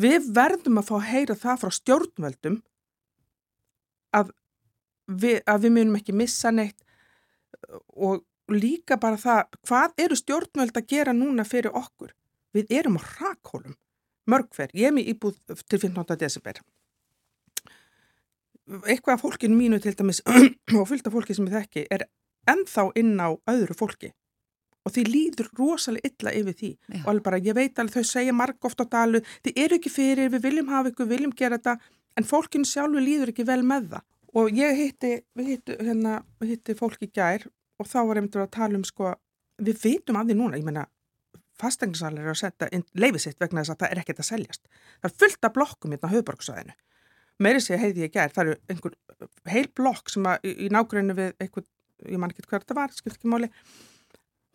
[0.00, 2.60] Við verðum að fá að heyra það frá stjórnvöldum
[4.14, 4.30] að
[5.10, 6.78] við, að við munum ekki missa neitt
[7.98, 12.14] og líka bara það, hvað eru stjórnvöld að gera núna fyrir okkur?
[12.54, 13.76] Við erum á rakhólum,
[14.30, 16.16] mörgfer, ég er mér íbúð til 15.
[16.20, 16.62] desember.
[18.86, 20.22] Eitthvað af fólkinu mínu til dæmis
[20.78, 22.06] og fullt af fólki sem ég þekki er
[22.50, 24.12] ennþá inn á öðru fólki
[24.86, 27.00] og því líður rosalega illa yfir því Já.
[27.02, 29.92] og alveg bara, ég veit alveg, þau segja marg oft á dalu, þið eru ekki
[29.92, 33.60] fyrir, við viljum hafa ykkur, við viljum gera þetta, en fólkinu sjálfu líður ekki vel
[33.66, 34.06] með það.
[34.40, 37.44] Og ég hitti, við hitti, hérna, við hitti fólk í gær
[37.80, 39.14] og þá var einmitt að tala um, sko,
[39.60, 40.86] við vitum af því núna, ég meina,
[41.60, 42.68] fastegnisalir eru að setja
[42.98, 44.62] leifið sitt vegna þess að það er ekkert að seljast.
[45.00, 46.76] Það er fullt af blokkum hérna á höfuborgsvæðinu.
[47.40, 48.96] Meiri sé heiði ég gær, það eru einhver
[49.48, 51.64] heil blokk sem að í, í nágrunni við einhver,
[52.04, 53.48] ég man ekki hvað þetta var, skipt ekki máli,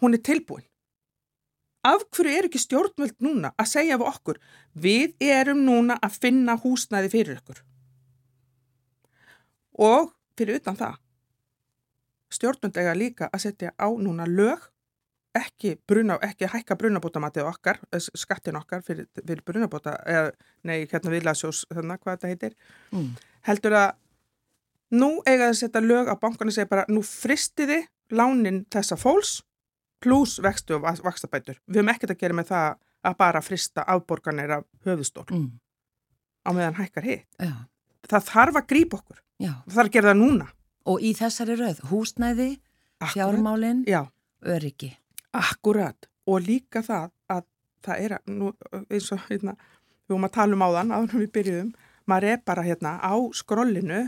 [0.04, 0.68] hún er tilbúin.
[1.86, 4.42] Af hverju er ekki stjórnvöld núna að segja við okkur,
[4.74, 7.62] við erum núna að finna húsnæði fyrir ykkur.
[9.86, 10.96] Og fyrir utan það,
[12.34, 14.70] stjórnvöld eiga líka að setja á núna lög,
[15.36, 20.32] ekki, bruna, ekki hækka brunabótamatið okkar, eh, skattin okkar fyrir, fyrir brunabóta, eða,
[20.64, 22.56] nei, hérna viðlasjós, þannig hvað þetta heitir,
[22.92, 23.10] mm.
[23.50, 23.92] heldur að
[24.96, 27.82] nú eiga að setja lög bankana og segja bara nú fristiði
[28.16, 29.42] lánin þessa fólks
[30.00, 31.58] pluss vextu og vakstabætur.
[31.68, 35.60] Við höfum ekkert að gera með það að bara frista afborganir af höfustól Mm.
[36.46, 37.26] á meðan hækkar hitt.
[37.40, 37.66] já,
[38.08, 39.18] Það þarf að grípa okkur.
[39.42, 39.54] já.
[39.66, 40.48] Það þarf að gera það núna.
[40.86, 42.60] Og í þessari röð, húsnæði,
[43.02, 43.14] Akkúrat.
[43.16, 44.08] fjármálin, Já,
[44.46, 44.98] öryggi.
[45.40, 46.10] Akkurat.
[46.26, 47.44] Og líka það að
[47.86, 48.52] það er nú,
[48.90, 49.56] eins og hérna,
[50.06, 51.72] við vorum að tala um áðan, áður við byrjuðum,
[52.10, 54.02] maður er bara hérna á skrollinu,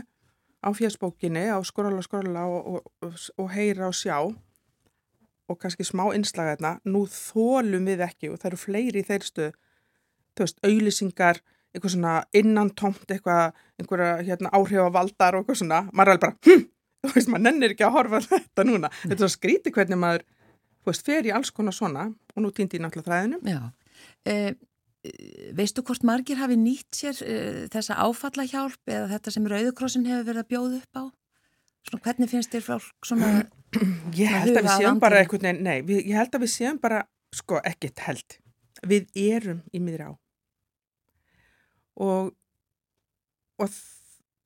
[0.62, 4.16] á fjörsbókinni, á skrolla, skrolla og, og, og, heyra og sjá
[5.48, 9.24] og kannski smá innslaga hérna, nú þólum við ekki og það eru fleiri í þeir
[9.24, 9.54] stöð,
[10.36, 11.40] þú veist, auðlýsingar,
[11.72, 16.66] eitthvað svona innantomt, eitthvað, einhverja hérna, áhrifavaldar og eitthvað svona, maður er alveg bara, hm,
[17.06, 18.92] þú veist, maður nennir ekki að horfa þetta núna.
[19.04, 20.26] Þetta er svo skríti hvernig maður,
[20.88, 23.40] þú veist, fer í alls konar svona og nú týndi ég náttúrulega þræðinu.
[23.44, 23.60] Já.
[24.24, 24.34] E,
[25.56, 27.36] veistu hvort margir hafi nýtt sér e,
[27.72, 31.04] þessa áfallahjálp eða þetta sem Rauðukrossin hefur verið að bjóða upp á?
[31.88, 33.30] Svona, hvernig finnst þér fólk svona...
[34.18, 36.52] Ég held að við að séum bara einhvern veginn, nei, við, ég held að við
[36.54, 37.02] séum bara,
[37.36, 38.38] sko, ekkert held.
[38.88, 40.12] Við erum í miðri á.
[42.00, 42.30] Og,
[43.60, 43.78] og,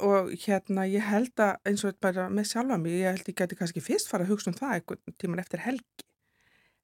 [0.02, 3.58] og hérna, ég held að eins og bara með sjálfa mig, ég held ég geti
[3.60, 6.06] kannski fyrst fara að hugsa um það einhvern tíman eftir helgi.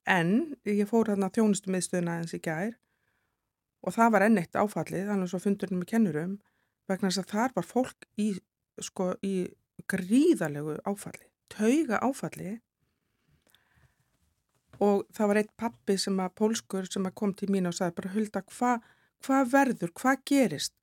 [0.08, 0.30] En
[0.64, 2.76] ég fór þarna þjónustu miðstöðuna eins í gær
[3.84, 6.38] og það var enn eitt áfallið, þannig svo fundurinn með kennurum,
[6.88, 8.28] vegna þess að þar var fólk í,
[8.82, 9.34] sko, í
[9.90, 12.56] gríðalegu áfalli, tauga áfalli
[14.82, 17.96] og það var eitt pappi sem að pólskur sem að kom til mín og sagði
[17.98, 18.74] bara Hulda, hva,
[19.26, 20.74] hvað verður, hvað gerist,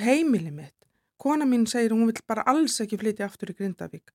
[0.00, 0.76] heimili mitt.
[1.20, 4.10] Kona mín segir hún vill bara alls ekki flytja aftur í Grindavík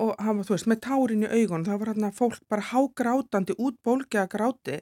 [0.00, 3.56] og hann var, þú veist, með tárin í augun, það var hérna fólk bara hágrátandi
[3.58, 4.78] út bólkja gráti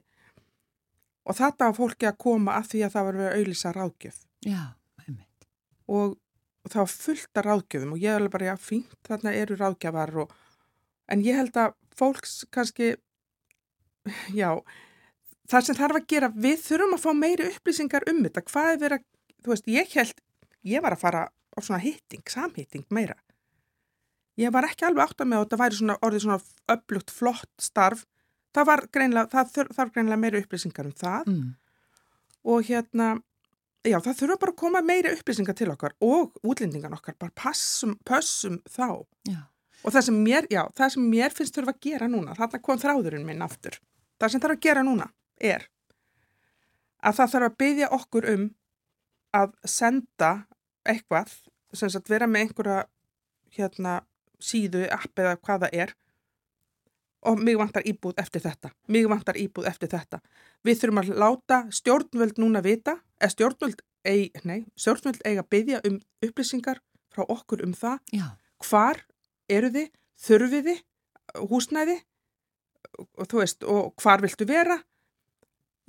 [1.27, 4.21] og þetta var fólki að koma að því að það var verið að auðlýsa ráðgjöf
[4.47, 4.61] Já,
[5.05, 5.49] einmitt.
[5.91, 6.15] og,
[6.65, 9.59] og það var fullt af ráðgjöfum og ég er alveg bara, já, fínt, þarna eru
[9.59, 10.37] ráðgjafar og,
[11.11, 12.95] en ég held að fólks kannski,
[14.41, 14.51] já,
[15.51, 18.81] það sem þarf að gera, við þurfum að fá meiri upplýsingar um þetta, hvað er
[18.85, 19.09] verið að,
[19.41, 20.23] þú veist, ég held,
[20.71, 23.19] ég var að fara á svona hitting, samhitting meira.
[24.39, 26.39] Ég var ekki alveg átt að með að þetta væri svona orðið svona
[26.75, 28.05] öflugt flott starf,
[28.55, 31.51] það var greinlega, það þurf, þarf greinlega meiri upplýsingar um það Mm.
[32.45, 33.09] og hérna,
[33.85, 37.97] já, það þurfa bara að koma meiri upplýsingar til okkar og útlendingan okkar, bara passum,
[38.05, 39.05] pössum þá.
[39.29, 39.43] Já.
[39.85, 42.79] Og það sem mér, já, það sem mér finnst þurfa að gera núna, þarna kom
[42.79, 43.79] þráðurinn minn aftur.
[44.21, 45.69] Það sem þarf að gera núna er
[47.03, 48.43] að það þarf að byggja okkur um
[49.33, 50.47] að senda
[50.85, 51.33] eitthvað,
[51.73, 52.85] sem sagt vera með einhverja
[53.57, 54.01] hérna
[54.45, 55.95] síðu, app eða hvað það er
[57.29, 60.21] og mig vantar íbúð eftir þetta, mig vantar íbúð eftir þetta.
[60.65, 65.81] Við þurfum að láta stjórnvöld núna vita, eða stjórnvöld, eig, nei, stjórnvöld eiga að byggja
[65.89, 66.81] um upplýsingar
[67.13, 68.27] frá okkur um það Já,
[68.65, 69.03] hvar
[69.53, 69.91] eru þið,
[70.25, 70.81] þurfið þið,
[71.51, 71.99] húsnæði
[73.01, 74.79] og þú veist, og hvar viltu vera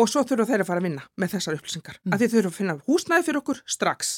[0.01, 1.99] og svo þurfa þeir að fara að vinna með þessar upplýsingar.
[2.01, 2.13] Mm.
[2.13, 4.13] Að þið þurfa að finna húsnæði fyrir okkur strax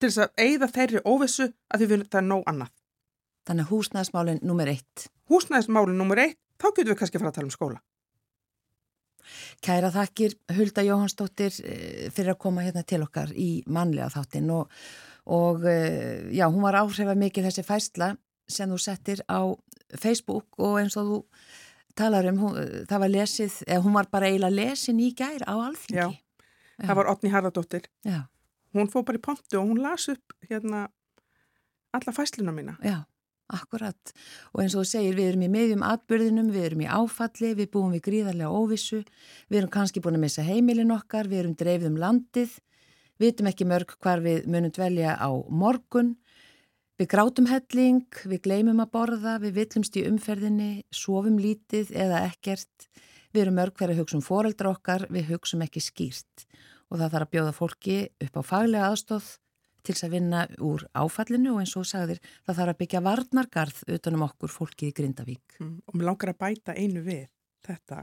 [0.00, 2.72] til þess að eigða þeirri óvissu að þið finnum það nóg annað.
[3.46, 5.06] Þannig að húsnæðismálinn nummer eitt.
[5.30, 7.82] Húsnæðismálin nummer eitt, þá getum við kannski að fara að tala um skóla.
[9.64, 14.70] Kæra þakkir Hulda Jóhannsdóttir eh, fyrir að koma hérna til okkar í mannlega þáttinn og,
[15.34, 18.12] og eh, já, hún var áhrifa mikið þessi fæsla
[18.46, 19.42] sem þú settir á
[19.98, 21.18] Facebook og eins og þú
[21.98, 25.54] talar um, hún, það var lesið, eða hún var bara eiginlega lesin í gær á
[25.56, 25.98] alþingi.
[25.98, 26.06] Já.
[26.84, 27.86] Það var Otni Harðardóttir.
[28.04, 28.26] Já,
[28.76, 30.82] Hún fór bara í pontu og hún las upp hérna
[31.96, 32.74] alla fæsluna mína.
[32.84, 33.06] já,
[33.52, 34.12] akkurat.
[34.52, 37.70] Og eins og þú segir, við erum í miðjum atbyrðinum, við erum í áfalli, við
[37.74, 39.02] búum við gríðarlega óvissu,
[39.50, 42.58] við erum kannski búin að missa heimilin okkar, við erum dreifð um landið,
[43.22, 46.14] vitum ekki mörg hvar við munum dvelja á morgun,
[47.00, 52.90] við grátum helling, við gleymum að borða, við villumst í umferðinni, sofum lítið eða ekkert,
[53.32, 56.46] við erum mörg hverju hugsa um foreldra okkar, við hugsum ekki skýrt.
[56.86, 59.34] Og það þarf að bjóða fólki upp á faglega aðstóð
[59.86, 63.82] til þess að vinna úr áfallinu og eins og sagðir það þarf að byggja varnargarð
[63.96, 65.58] utanum okkur fólkið í Grindavík.
[65.60, 67.28] Mm, og mér langar að bæta einu við
[67.66, 68.02] þetta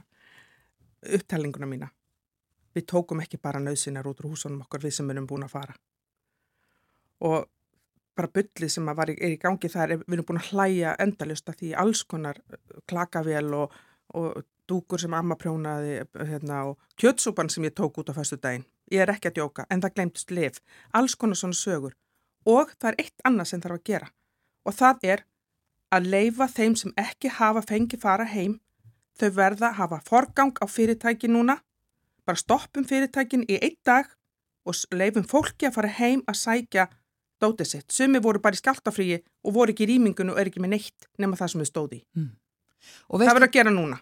[1.18, 1.90] upptælinguna mína.
[2.74, 5.76] Við tókum ekki bara nöðsinar út úr húsunum okkar við sem erum búin að fara.
[7.28, 7.44] Og
[8.18, 11.60] bara byllið sem var er í gangi þar, við erum búin að hlæja endalust að
[11.62, 12.58] því alls konar uh,
[12.90, 13.78] klakavél og,
[14.18, 18.66] og dúkur sem amma prjónaði hérna, og kjötsúpan sem ég tók út á fæstu daginn.
[18.92, 20.60] Ég er ekki að djóka, en það glemtist lif.
[20.94, 21.94] Alls konar svona sögur.
[22.46, 24.10] Og það er eitt annað sem þarf að gera.
[24.68, 25.24] Og það er
[25.94, 28.60] að leifa þeim sem ekki hafa fengi fara heim,
[29.20, 31.60] þau verða að hafa forgang á fyrirtæki núna,
[32.26, 34.10] bara stoppum fyrirtækin í einn dag
[34.66, 36.88] og leifum fólki að fara heim að sækja
[37.44, 37.92] dótið sitt.
[37.92, 41.08] Sumi voru bara í skjáltafríi og voru ekki í rýmingun og er ekki með neitt
[41.20, 42.00] nema það sem þau stóði.
[43.12, 44.00] Og, Það verður að gera núna.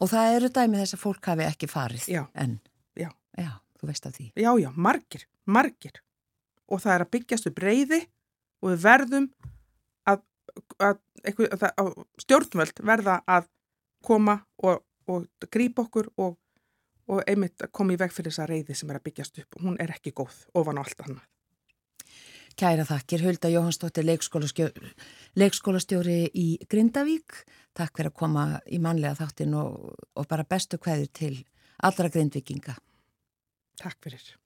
[0.00, 2.22] og það eru dæmi þess að fólk hafi ekki farið Já.
[2.34, 2.58] en.
[2.98, 3.08] Já.
[3.38, 3.50] Já,
[3.82, 4.28] þú veist af því.
[4.38, 5.98] Já, já, margir, margir.
[6.70, 7.98] Og það er að byggjast upp reyði
[8.62, 9.26] og við verðum
[10.08, 10.22] að,
[10.78, 11.90] að, að, að
[12.22, 13.50] stjórnvöld verða að
[14.06, 16.38] koma og, og grípa okkur og,
[17.10, 19.60] og einmitt koma í veg fyrir þessa reyði sem er að byggjast upp.
[19.66, 21.26] Hún er ekki góð ofan á allt annað.
[22.52, 24.90] Kæra þakkir, Hulda Jóhannsdóttir, leikskólastjóri,
[25.40, 27.38] leikskólastjóri í Grindavík.
[27.72, 31.34] Takk fyrir að koma í mannlega þáttin og, og bara bestu kveður til
[31.82, 32.76] allra grindvikinga.
[33.82, 34.41] Takk fyrir.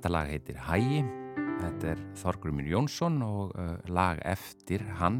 [0.00, 1.00] Þetta lag heitir Hægi,
[1.60, 5.18] þetta er Þorgrumir Jónsson og uh, lag eftir hann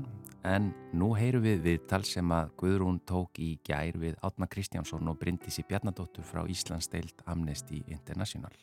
[0.48, 5.20] en nú heyru við viðtal sem að Guðrún tók í gær við Átna Kristjánsson og
[5.20, 8.56] Bryndísi Bjarnadóttur frá Íslandsdeild Amnesty International.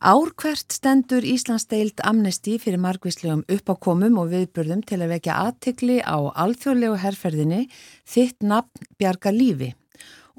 [0.00, 7.02] Árkvert stendur Íslandsdeild Amnesty fyrir margvíslegum uppákomum og viðbörðum til að vekja aðtikli á alþjóðlegu
[7.04, 7.66] herrferðinni
[8.08, 9.74] þitt nafn bjarga lífi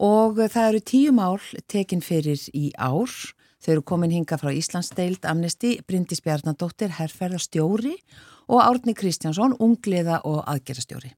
[0.01, 1.37] og það eru tíu mál
[1.69, 3.13] tekin fyrir í ár.
[3.59, 7.97] Þau eru komin hinga frá Íslandsdeild Amnesty, Bryndís Bjarnadóttir, herrferðarstjóri
[8.49, 11.11] og Árni Kristjánsson, ungliða og aðgerastjóri.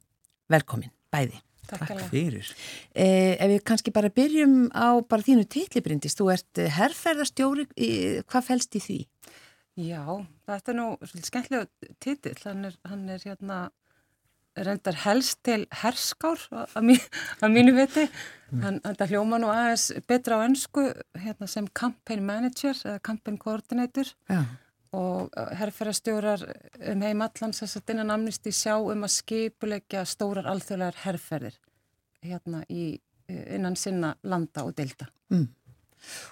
[0.52, 1.38] Velkomin, bæði.
[1.72, 2.50] Takk fyrir.
[2.92, 7.68] Eh, ef við kannski bara byrjum á bara þínu titlibrindist, þú ert herrferðarstjóri,
[8.26, 8.98] hvað fælst í því?
[9.80, 10.04] Já,
[10.50, 13.60] þetta er nú svolítið skemmtilega titill, hann er, hann er hérna
[14.58, 18.08] reyndar helst til herskár að mínu viti,
[18.64, 20.84] hann þetta hljóma nú aðeins betra á ennsku
[21.16, 24.44] hérna, sem campaign manager eða campaign coordinator Já.
[24.98, 26.44] og herrferðarstjórar
[26.92, 31.58] um heim allan þess að innan amnisti sjá um að skipulegja stórar alþjóðlegar herrferðir
[32.22, 33.00] hérna í
[33.32, 35.08] innan sinna landa og delta.
[35.32, 35.48] Mm.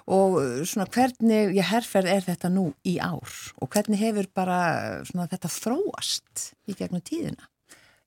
[0.10, 4.60] Og svona hvernig, ég herrferð er þetta nú í ár og hvernig hefur bara
[5.08, 7.50] svona þetta þróast í gegnum tíðina?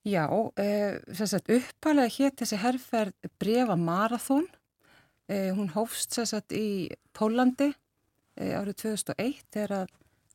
[0.03, 4.48] Já, uh, sagt, uppalega hétt þessi herrferð brefa marathón.
[5.30, 9.92] Uh, hún hófst sagt, í Pólandi uh, árið 2001 þegar að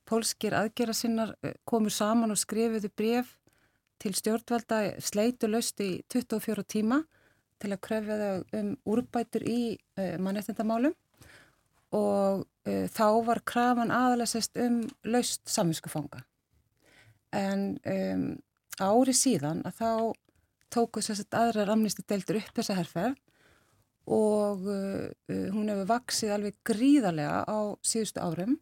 [0.07, 1.33] pólskir aðgera sinnar
[1.67, 3.33] komur saman og skrifuðu bref
[3.99, 7.01] til stjórnvalda sleitu löst í 24 tíma
[7.59, 9.59] til að kröfja þau um úrbætur í
[9.97, 10.93] mannættindamálum
[11.97, 16.21] og þá var krafan aðalega um löst samvinskufanga.
[17.35, 18.29] En um,
[18.83, 19.91] ári síðan að þá
[20.73, 23.17] tóku sérstaklega aðrar amnisti deildur upp þessa herrferð
[24.07, 28.55] og uh, hún hefur vaksið alveg gríðarlega á síðustu árum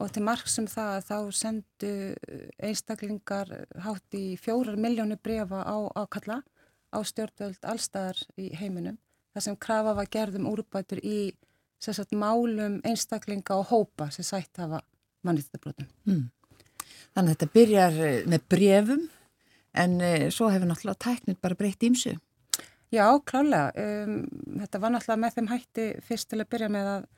[0.00, 1.92] og til margsum það að þá sendu
[2.64, 3.50] einstaklingar
[3.84, 6.40] hátt í fjórar miljónu brefa á ákalla
[6.92, 8.98] á stjórnvöld allstaðar í heiminum
[9.32, 11.32] þar sem krafa var gerðum úrbætur í
[11.82, 14.82] sérstaklega málum einstaklinga og hópa sem sætt hafa
[15.26, 15.88] mannýttabrótum.
[16.08, 16.30] Mm.
[17.12, 17.98] Þannig að þetta byrjar
[18.32, 19.02] með brefum
[19.74, 22.16] en uh, svo hefur náttúrulega tæknir bara breytt ímsu.
[22.92, 23.72] Já, klálega.
[23.78, 24.22] Um,
[24.60, 27.10] þetta var náttúrulega með þeim hætti fyrst til að byrja með að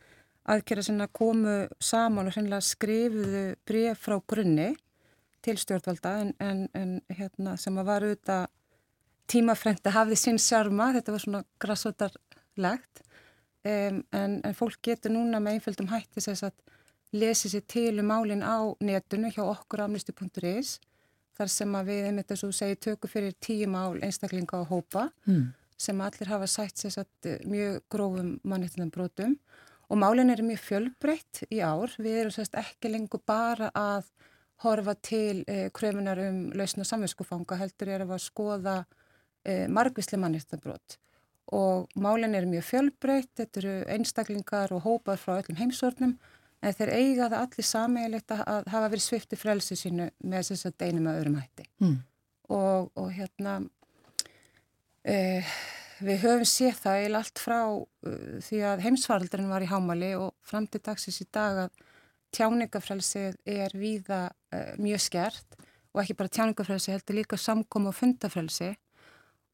[0.54, 4.74] aðgerða sinna komu saman og hreinlega skrifuðu bref frá grunni
[5.44, 8.46] til stjórnvalda en, en, en hérna, sem að var auðvitað
[9.30, 13.02] tímafremta hafði sín sjarma, þetta var svona grassvotarlegt
[13.64, 16.58] um, en, en fólk getur núna með einföldum hætti þess að
[17.14, 20.76] lesi sér til um málinn á netinu hjá okkur amnistu.is
[21.38, 25.08] þar sem að við, einmitt þess að segja, tökum fyrir tíu mál einstaklinga á hópa
[25.26, 25.44] mm.
[25.86, 29.38] sem allir hafa sætt sér satt mjög grófum mannittunum brotum
[29.90, 31.92] og málinn er mjög fjölbreytt í ár.
[32.00, 34.08] Við erum sérst ekki lengur bara að
[34.64, 38.84] horfa til eh, kröfunar um lausna samvinskufanga, heldur er að skoða
[39.44, 40.98] eh, margvísli mannittunbrot
[41.52, 46.14] og málinn er mjög fjölbreytt, þetta eru einstaklingar og hópar frá öllum heimsórnum
[46.64, 50.76] en þeir eiga það allir sameigilegt að hafa verið svifti frelsi sínu með þess að
[50.82, 51.66] deynum að öðrum hætti.
[51.82, 51.96] Mm.
[52.54, 53.56] Og, og hérna,
[55.08, 55.56] uh,
[56.04, 57.82] við höfum séð það eða allt frá uh,
[58.44, 61.84] því að heimsvaraldurinn var í hámali og fram til dagsins í dag að
[62.34, 65.60] tjáningafrelsið er víða uh, mjög skert
[65.94, 68.72] og ekki bara tjáningafrelsi heldur líka samkom og fundafrelsi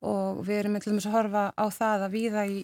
[0.07, 2.61] og við erum með til dæmis að horfa á það að víða í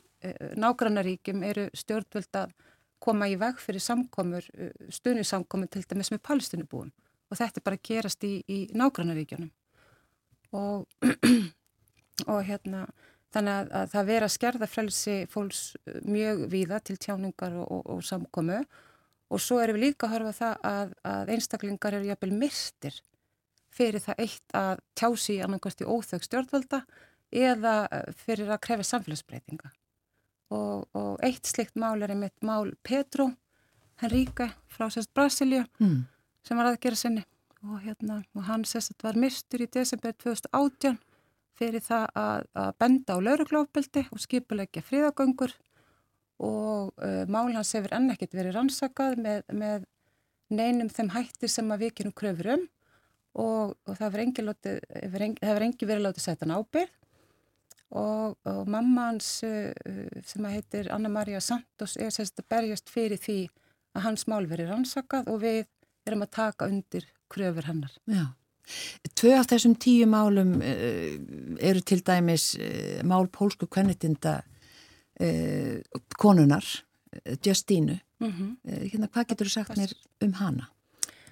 [0.56, 2.54] nágrannaríkjum eru stjórnvöld að
[3.02, 6.92] koma í veg fyrir samkomur, uh, stuðnisamkomur til dæmis með palestinubúum
[7.26, 9.50] og þetta er bara að gerast í, í nágrannaríkjunum.
[10.56, 10.86] Og,
[12.32, 12.84] og hérna
[13.34, 17.82] þannig að, að það vera skerða frelsi fólks uh, mjög víða til tjáningar og, og,
[17.96, 18.62] og samkomu.
[19.26, 23.00] Og svo erum við líka að horfa það að, að einstaklingar eru jafnvel myrtir
[23.76, 26.84] fyrir það eitt að tjási annarkvæmst í óþög stjórnvalda
[27.34, 29.74] eða uh, fyrir að krefa samfélagsbreytinga
[30.54, 33.30] og, og eitt slikt mál er einmitt mál Petro
[34.02, 36.04] Henríka frá sérst Brasilíu mm.
[36.44, 37.24] sem var aðgerða sinni.
[37.66, 40.98] Og, hérna, og hann sérst var myrstur í desember 2018
[41.56, 45.54] fyrir það að, að benda á lauruglófbeldi og skipulegja fríðagöngur
[46.44, 49.86] og uh, mál hans hefur enn ekkert verið rannsakað með, með
[50.52, 52.66] neinum þeim hættir sem að vikinum kröfur um.
[53.36, 56.92] Og, og það hefur engi verið látið setja hann ábyrð
[57.94, 59.70] og, og mamma hans uh,
[60.26, 63.38] sem heitir Anna-Maria Santos er sérst að berjast fyrir því
[63.96, 65.62] að hans mál verið rannsakað og við
[66.06, 67.94] erum að taka undir kröfur hennar.
[68.10, 68.26] Já.
[69.14, 71.14] Tvö af þessum tíu málum uh,
[71.62, 74.42] eru til dæmis uh, mál pólsku kvennitinda
[76.20, 76.66] konunar,
[77.40, 80.66] Justínu Mm Hérna, hvað getur þú sagt mér um hana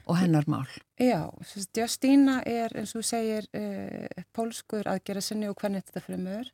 [0.07, 0.69] og hennar mál?
[1.01, 1.31] Já,
[1.77, 6.51] Justína er eins og segir uh, pólskur aðgerðasinni og hvernig þetta fremur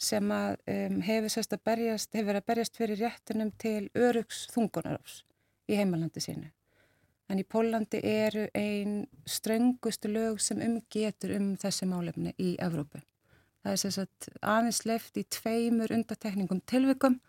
[0.00, 5.20] sem að um, hefur að verið að berjast fyrir réttunum til örugs þungunarofs
[5.68, 6.48] í heimalandi sínu.
[7.30, 12.98] En í Pólandi eru ein ströngustu lög sem umgetur um þessi málefni í Evrópu.
[13.60, 17.20] Það er sérst aðeins left í tveimur undatekningum tilvikum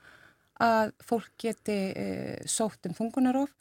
[0.64, 3.52] að fólk geti uh, sótt um þungunarof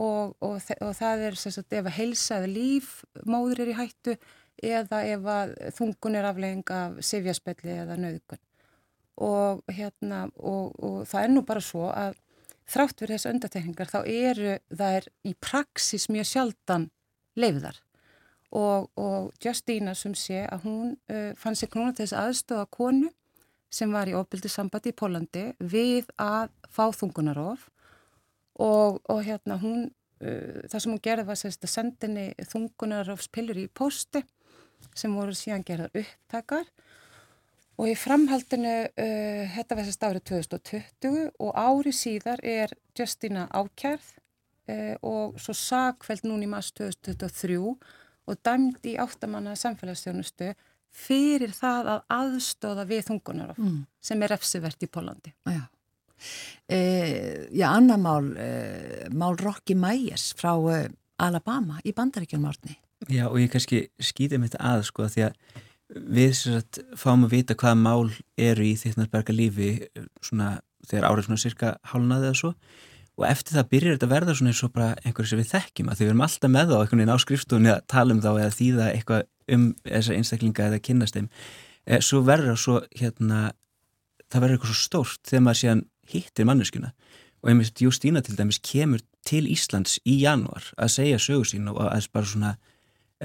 [0.00, 2.94] og, og, og það er sem sagt ef að heilsa eða líf
[3.28, 4.16] móður er í hættu
[4.62, 8.42] eða ef að þungun er aflegging af sifjaspelli eða nöðgun
[9.22, 12.16] og hérna og, og það er nú bara svo að
[12.72, 16.88] þrátt fyrir þessu undatekningar þá eru þær í praksis mjög sjaldan
[17.36, 17.82] leifðar
[18.52, 23.10] og, og Justina sem sé að hún uh, fann sig knúna til þess aðstöða konu
[23.72, 27.68] sem var í ofbyldi sambandi í Pólandi við að fá þungunarof
[28.60, 29.90] og, og hérna hún,
[30.22, 34.24] uh, það sem hún gerði var sérst að sendinni þungunarofspillur í posti
[34.98, 36.66] sem voru síðan gerðar upptakar
[37.80, 44.10] og í framhaldinu, uh, þetta var sérst árið 2020 og ári síðar er Justina ákjærð
[44.68, 50.52] uh, og svo sakveld núna í mass 2023 og dæmd í áttamanna samfélagsstjónustu
[50.92, 53.86] fyrir það að aðstóða við þungunarof Mm.
[54.00, 55.32] sem er refsivert í Pólandi.
[55.48, 55.62] Já.
[56.68, 60.86] E, já, annar mál, e, mál Rocky Myers frá e,
[61.22, 62.78] Alabama í bandaríkjum árni.
[63.10, 65.36] Já og ég kannski skýti mitt að sko því að
[65.92, 69.72] við sagt fáum að vita hvaða mál eru í þittnarberga lífi
[70.24, 72.52] svona þegar árið svona cirka hálnaði eða svo
[73.20, 75.90] og eftir það byrjar þetta að verða svona eins og bara einhverju sem við þekkjum
[75.90, 78.30] að því við erum alltaf með þá einhvern veginn á skrifstofunni að tala um þá
[78.32, 81.28] eða þýða eitthvað um þessa einstaklinga eða kynnast þeim
[82.06, 83.40] svo verður það svo hérna
[84.32, 86.92] það verður eitthvað svo stórt þegar maður síðan hittir manneskuna
[87.42, 91.80] og einmitt Justína til dæmis kemur til Íslands í januar að segja sögu sín og
[91.82, 92.52] aðeins bara svona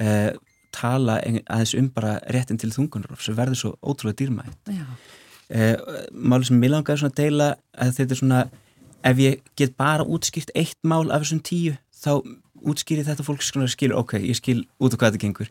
[0.01, 0.31] uh,
[0.73, 4.71] tala ein- aðeins um bara réttin til þungunarof sem verður svo ótrúlega dýrmætt.
[5.47, 5.75] Uh,
[6.13, 8.41] máli sem ég langaði svona að deila að þetta er svona
[9.07, 12.11] ef ég get bara útskýrt eitt mál af þessum tíu þá
[12.67, 15.49] útskýri þetta fólk skilur, ok, ég skil út af hvað þetta gengur.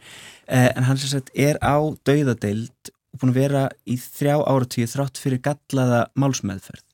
[0.50, 5.22] Uh, en hann sagt er á dauðadeild og búin að vera í þrjá áratíu þrátt
[5.22, 6.85] fyrir gallaða málsmeðferð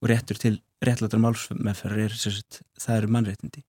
[0.00, 3.62] og réttur til réttlættar málsmeðferð er sagt, það eru mannréttindi.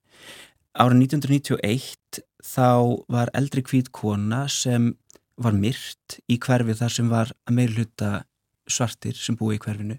[0.80, 2.68] Árið 1991 þá
[3.12, 4.94] var eldri hvít kona sem
[5.42, 8.22] var myrt í hverfi þar sem var að meir hluta
[8.70, 9.98] svartir sem búi í hverfinu.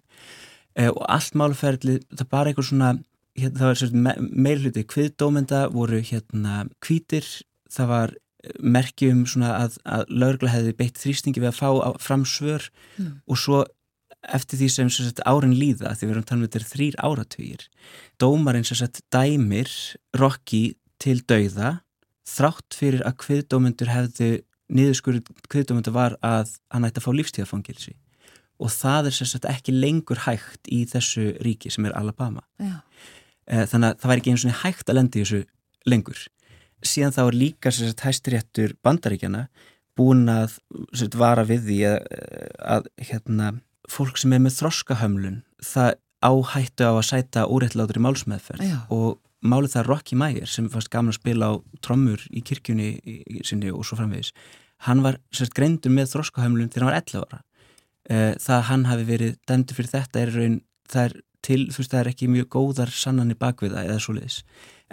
[0.74, 2.92] Eh, og allt málferðli, það bara eitthvað svona
[3.38, 4.16] hérna, það var sagt me
[4.48, 7.28] meir hluti kviðdómenda voru hérna hvítir,
[7.70, 12.02] það var eh, merki um svona að, að lögregla hefði beitt þrýstingi við að fá
[12.02, 13.22] fram svör Mm.
[13.26, 13.64] og svo
[14.24, 17.65] eftir því sem, sagt, árin líða því við erum talað um þetta er þrýr áratugir
[18.21, 19.71] dómarinn sagt dæmir
[20.19, 20.63] Rocky
[21.03, 21.80] til dauða
[22.28, 24.30] þrátt fyrir að kviðdómendur hefðu
[24.74, 27.97] niðurskurð kviðdómendur var að hann ætti að fá lífstíðafangilsi
[28.63, 32.45] og það er sagt ekki lengur hægt í þessu ríki sem er Alabama.
[32.61, 32.80] Já.
[33.47, 35.41] Eh, þannig að það væri ekki einu svona hægt að lendi þessu
[35.89, 36.21] lengur.
[36.84, 39.47] Síðan þá er líka hæstiréttur bandaríkjana
[39.97, 40.57] búin að
[41.19, 41.99] vara við því að,
[42.76, 43.49] að hérna,
[43.92, 48.64] fólk sem er með þroskahömlun það áhættu á að sæta úrættlátur í málsmeðferð.
[48.64, 48.80] Já.
[48.94, 51.54] og málið það Rocky Meyer sem fannst gaman að spila á
[51.84, 54.32] trommur í kirkjunni í, sinni og svo framvegis.
[54.88, 57.42] Hann var sagt, greindur með þroskahömlun þegar hann var 11 ára.
[58.08, 60.56] Eh, það að hann hafi verið dæmdur fyrir þetta er raun,
[60.92, 64.40] það er til, þú veist, það er ekki mjög góðar sannanir bakviða eða svo leiðis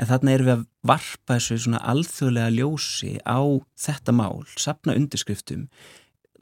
[0.01, 3.41] en þarna erum við að varpa þessu svona alþjóðlega ljósi á
[3.85, 5.67] þetta mál, sapna undirskriftum.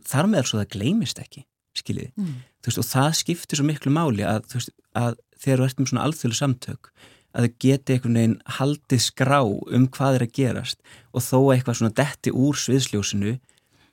[0.09, 1.43] Þar með er svo það gleymist ekki
[1.83, 2.35] skiljiði, Mm.
[2.63, 5.79] þú veist, og það skiptir svo miklu máli að, þú veist, að þegar þú ert
[5.79, 6.91] með svona alþjóðlega samtök
[7.35, 10.79] að þau geti einhvern veginn haldið skrá um hvað er að gerast
[11.13, 13.39] og þó eitthvað svona detti úr sviðsljósinu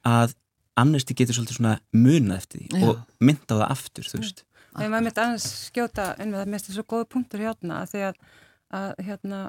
[0.08, 0.36] að
[0.80, 2.88] amnesti getur svolítið svona munað eftir því Já.
[2.90, 4.44] og mynda á það aftur, þú veist
[4.76, 8.02] Þegar maður mitt aðeins skjóta inn með það mest þessu góða punktur hérna að því
[8.10, 8.18] að,
[8.76, 9.40] að hérna,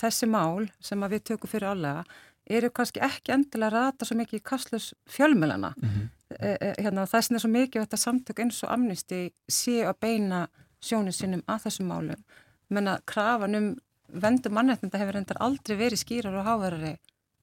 [0.00, 2.04] þessi mál sem að við tökum fyrir allega
[2.50, 5.74] eru kannski ekki endilega rata svo mikið í kastlus fjölmjölana.
[5.76, 6.06] E, e,
[6.38, 9.20] hérna, og þess vegna er svo mikið að þetta samtök eins og amnisti
[9.50, 10.40] séu að beina
[10.80, 12.24] sjónu sinum að þessum málum.
[12.70, 13.70] Menna krafan um
[14.10, 16.96] vendum mannetnda hefur endar aldrei verið skýrar og háverari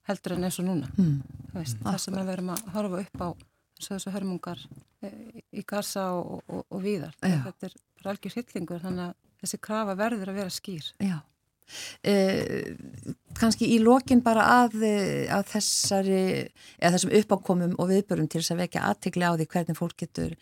[0.07, 0.89] heldur en eins og núna.
[0.97, 1.21] Mm.
[1.53, 3.27] Veist, það sem við verum að horfa upp á
[3.77, 4.61] og þessu hörmungar
[5.05, 5.11] e,
[5.53, 7.15] í Gaza og, og, og víðar.
[7.21, 7.39] Já.
[7.45, 10.87] Þetta er bara algjör hillingur þannig að þessi krafa verður að vera skýr.
[11.03, 11.17] Já.
[12.05, 12.13] E,
[13.37, 16.21] kannski í lokin bara að, eh, að þessari,
[16.79, 20.35] eða þessum uppákomum og viðbörum til þess að vekja aðtikli á því hvernig fólk getur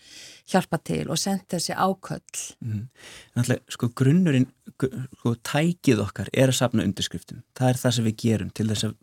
[0.52, 2.56] hjálpa til og senda þessi áköll.
[2.64, 2.88] Mm.
[3.36, 4.48] Náttúrulega, sko, grunnurinn,
[4.78, 7.44] sko, tækið okkar er að sapna undirskriftum.
[7.58, 8.96] Það er það sem við gerum til þess að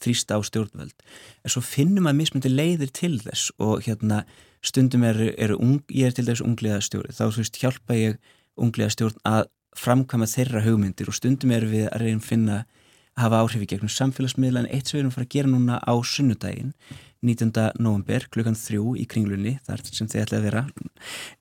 [0.00, 0.96] þrýsta á stjórnvöld.
[1.44, 4.24] En svo finnum að mismundi leiðir til þess og hérna
[4.64, 8.18] stundum eru, eru ung, ég er til þess ungliða stjórn, þá þú veist hjálpa ég
[8.60, 13.24] ungliða stjórn að framkama þeirra hugmyndir og stundum eru við að reyna að finna að
[13.24, 15.94] hafa áhrifi gegnum samfélagsmiðla en eitt sem við erum að fara að gera núna á
[16.06, 16.72] sunnudaginn
[17.20, 17.52] 19.
[17.84, 20.62] november klukkan þrjú í kringlunni, þar sem þið ætlaði að vera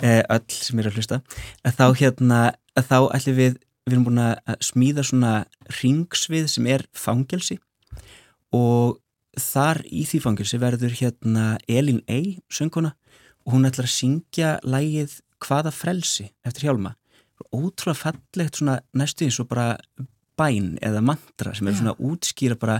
[0.03, 1.21] eh, öll sem eru að hlusta
[1.63, 2.39] að þá hérna,
[2.75, 3.59] að þá ætlum við
[3.89, 5.33] við erum búin að smíða svona
[5.79, 7.57] ringsvið sem er fangelsi
[8.55, 8.99] og
[9.39, 12.93] þar í því fangelsi verður hérna Elin Ey, sönguna
[13.45, 16.97] og hún ætlar að syngja lægið Hvaða frelsi eftir hjálma
[17.51, 19.73] ótrúlega fallegt svona næstu eins og bara
[20.39, 22.79] bæn eða mantra sem er svona að útskýra bara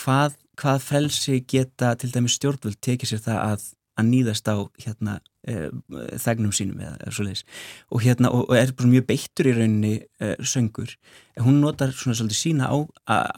[0.00, 3.64] hvað, hvað frelsi geta til dæmis stjórnvöld tekið sér það að,
[3.96, 5.14] að nýðast á hérna
[5.46, 5.68] e,
[6.22, 7.44] þegnum sínum eða, eða svo leiðis
[7.88, 10.96] og hérna og, og er bara mjög beittur í rauninni e, söngur.
[11.40, 12.76] Hún notar svona svolítið sína á,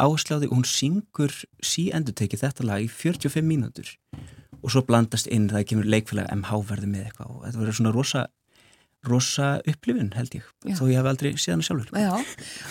[0.03, 3.95] ásláði og hún syngur sí endur tekið þetta lag í 45 mínútur.
[4.59, 7.95] Og svo blandast inn það kemur leikfélag MH verði með eitthvað og þetta verður svona
[7.95, 8.27] rosa
[9.07, 10.47] rosa upplifun held ég.
[10.67, 10.75] Já.
[10.79, 11.93] þó ég hef aldrei séðan sjálfur.
[11.95, 12.15] Já,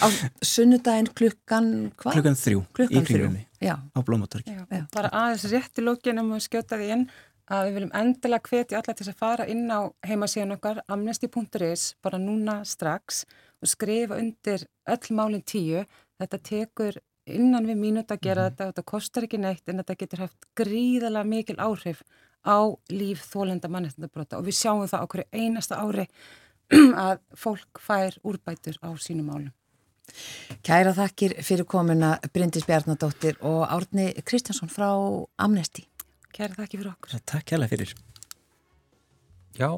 [0.04, 0.08] á
[0.44, 2.18] sunnudaginn klukkan hvað?
[2.18, 4.58] Klukkan þrjú klukkan í kringunni á Blómatorki
[4.94, 7.08] Bara aðeins rétt í lókinum og skjóta því inn
[7.48, 12.20] að við viljum endilega hvetja alla til að fara inn á heimasíðan okkar amnesty.is bara
[12.20, 13.24] núna strax
[13.64, 15.86] og skrifa undir öll málinn tíu.
[16.20, 18.52] Þetta tekur innan við mínút að gera mm.
[18.52, 22.04] þetta og þetta kostar ekki neitt en þetta getur haft gríðalega mikil áhrif
[22.48, 22.60] á
[22.94, 26.08] líf þólenda mannestandabróta og við sjáum það á hverju einasta ári
[27.08, 29.54] að fólk fær úrbætur á sínum málum.
[30.64, 34.90] Kæra þakkir fyrir komuna Bryndis Bjarnadóttir og Árni Kristjánsson frá
[35.44, 35.84] Amnesty.
[36.32, 37.20] Kæra þakkir fyrir okkur.
[37.28, 37.92] Takk kæra fyrir.
[39.58, 39.70] Já,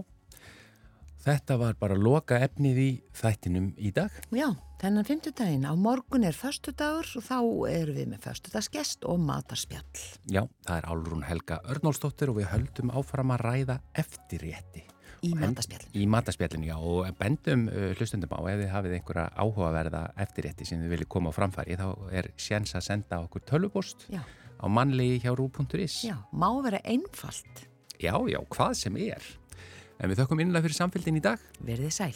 [1.25, 4.13] þetta var bara loka efnið í þættinum í dag.
[4.35, 4.47] Já,
[4.81, 5.67] þennan fymtudaginn.
[5.67, 7.39] Á morgun er förstudagur og þá
[7.71, 10.05] erum við með förstudagsgest og matarspjall.
[10.31, 14.85] Já, það er Álrún Helga Örnólsdóttir og við höldum áfram að ræða eftirrétti.
[15.19, 15.91] Í matarspjallinu.
[15.99, 20.79] Í matarspjallinu, já, og bendum uh, hlustundum á ef þið hafið einhverja áhugaverða eftirrétti sem
[20.79, 25.33] þið viljið koma á framfæri, þá er séns að senda okkur tölvupost á mannlegi hjá
[25.35, 25.99] rú.is.
[26.07, 27.65] Já, má vera einfalt.
[27.99, 29.25] Já, já, hvað sem er.
[29.99, 31.41] En við þökkum innlega fyrir samfélgin í dag.
[31.59, 32.13] Verðið sæl.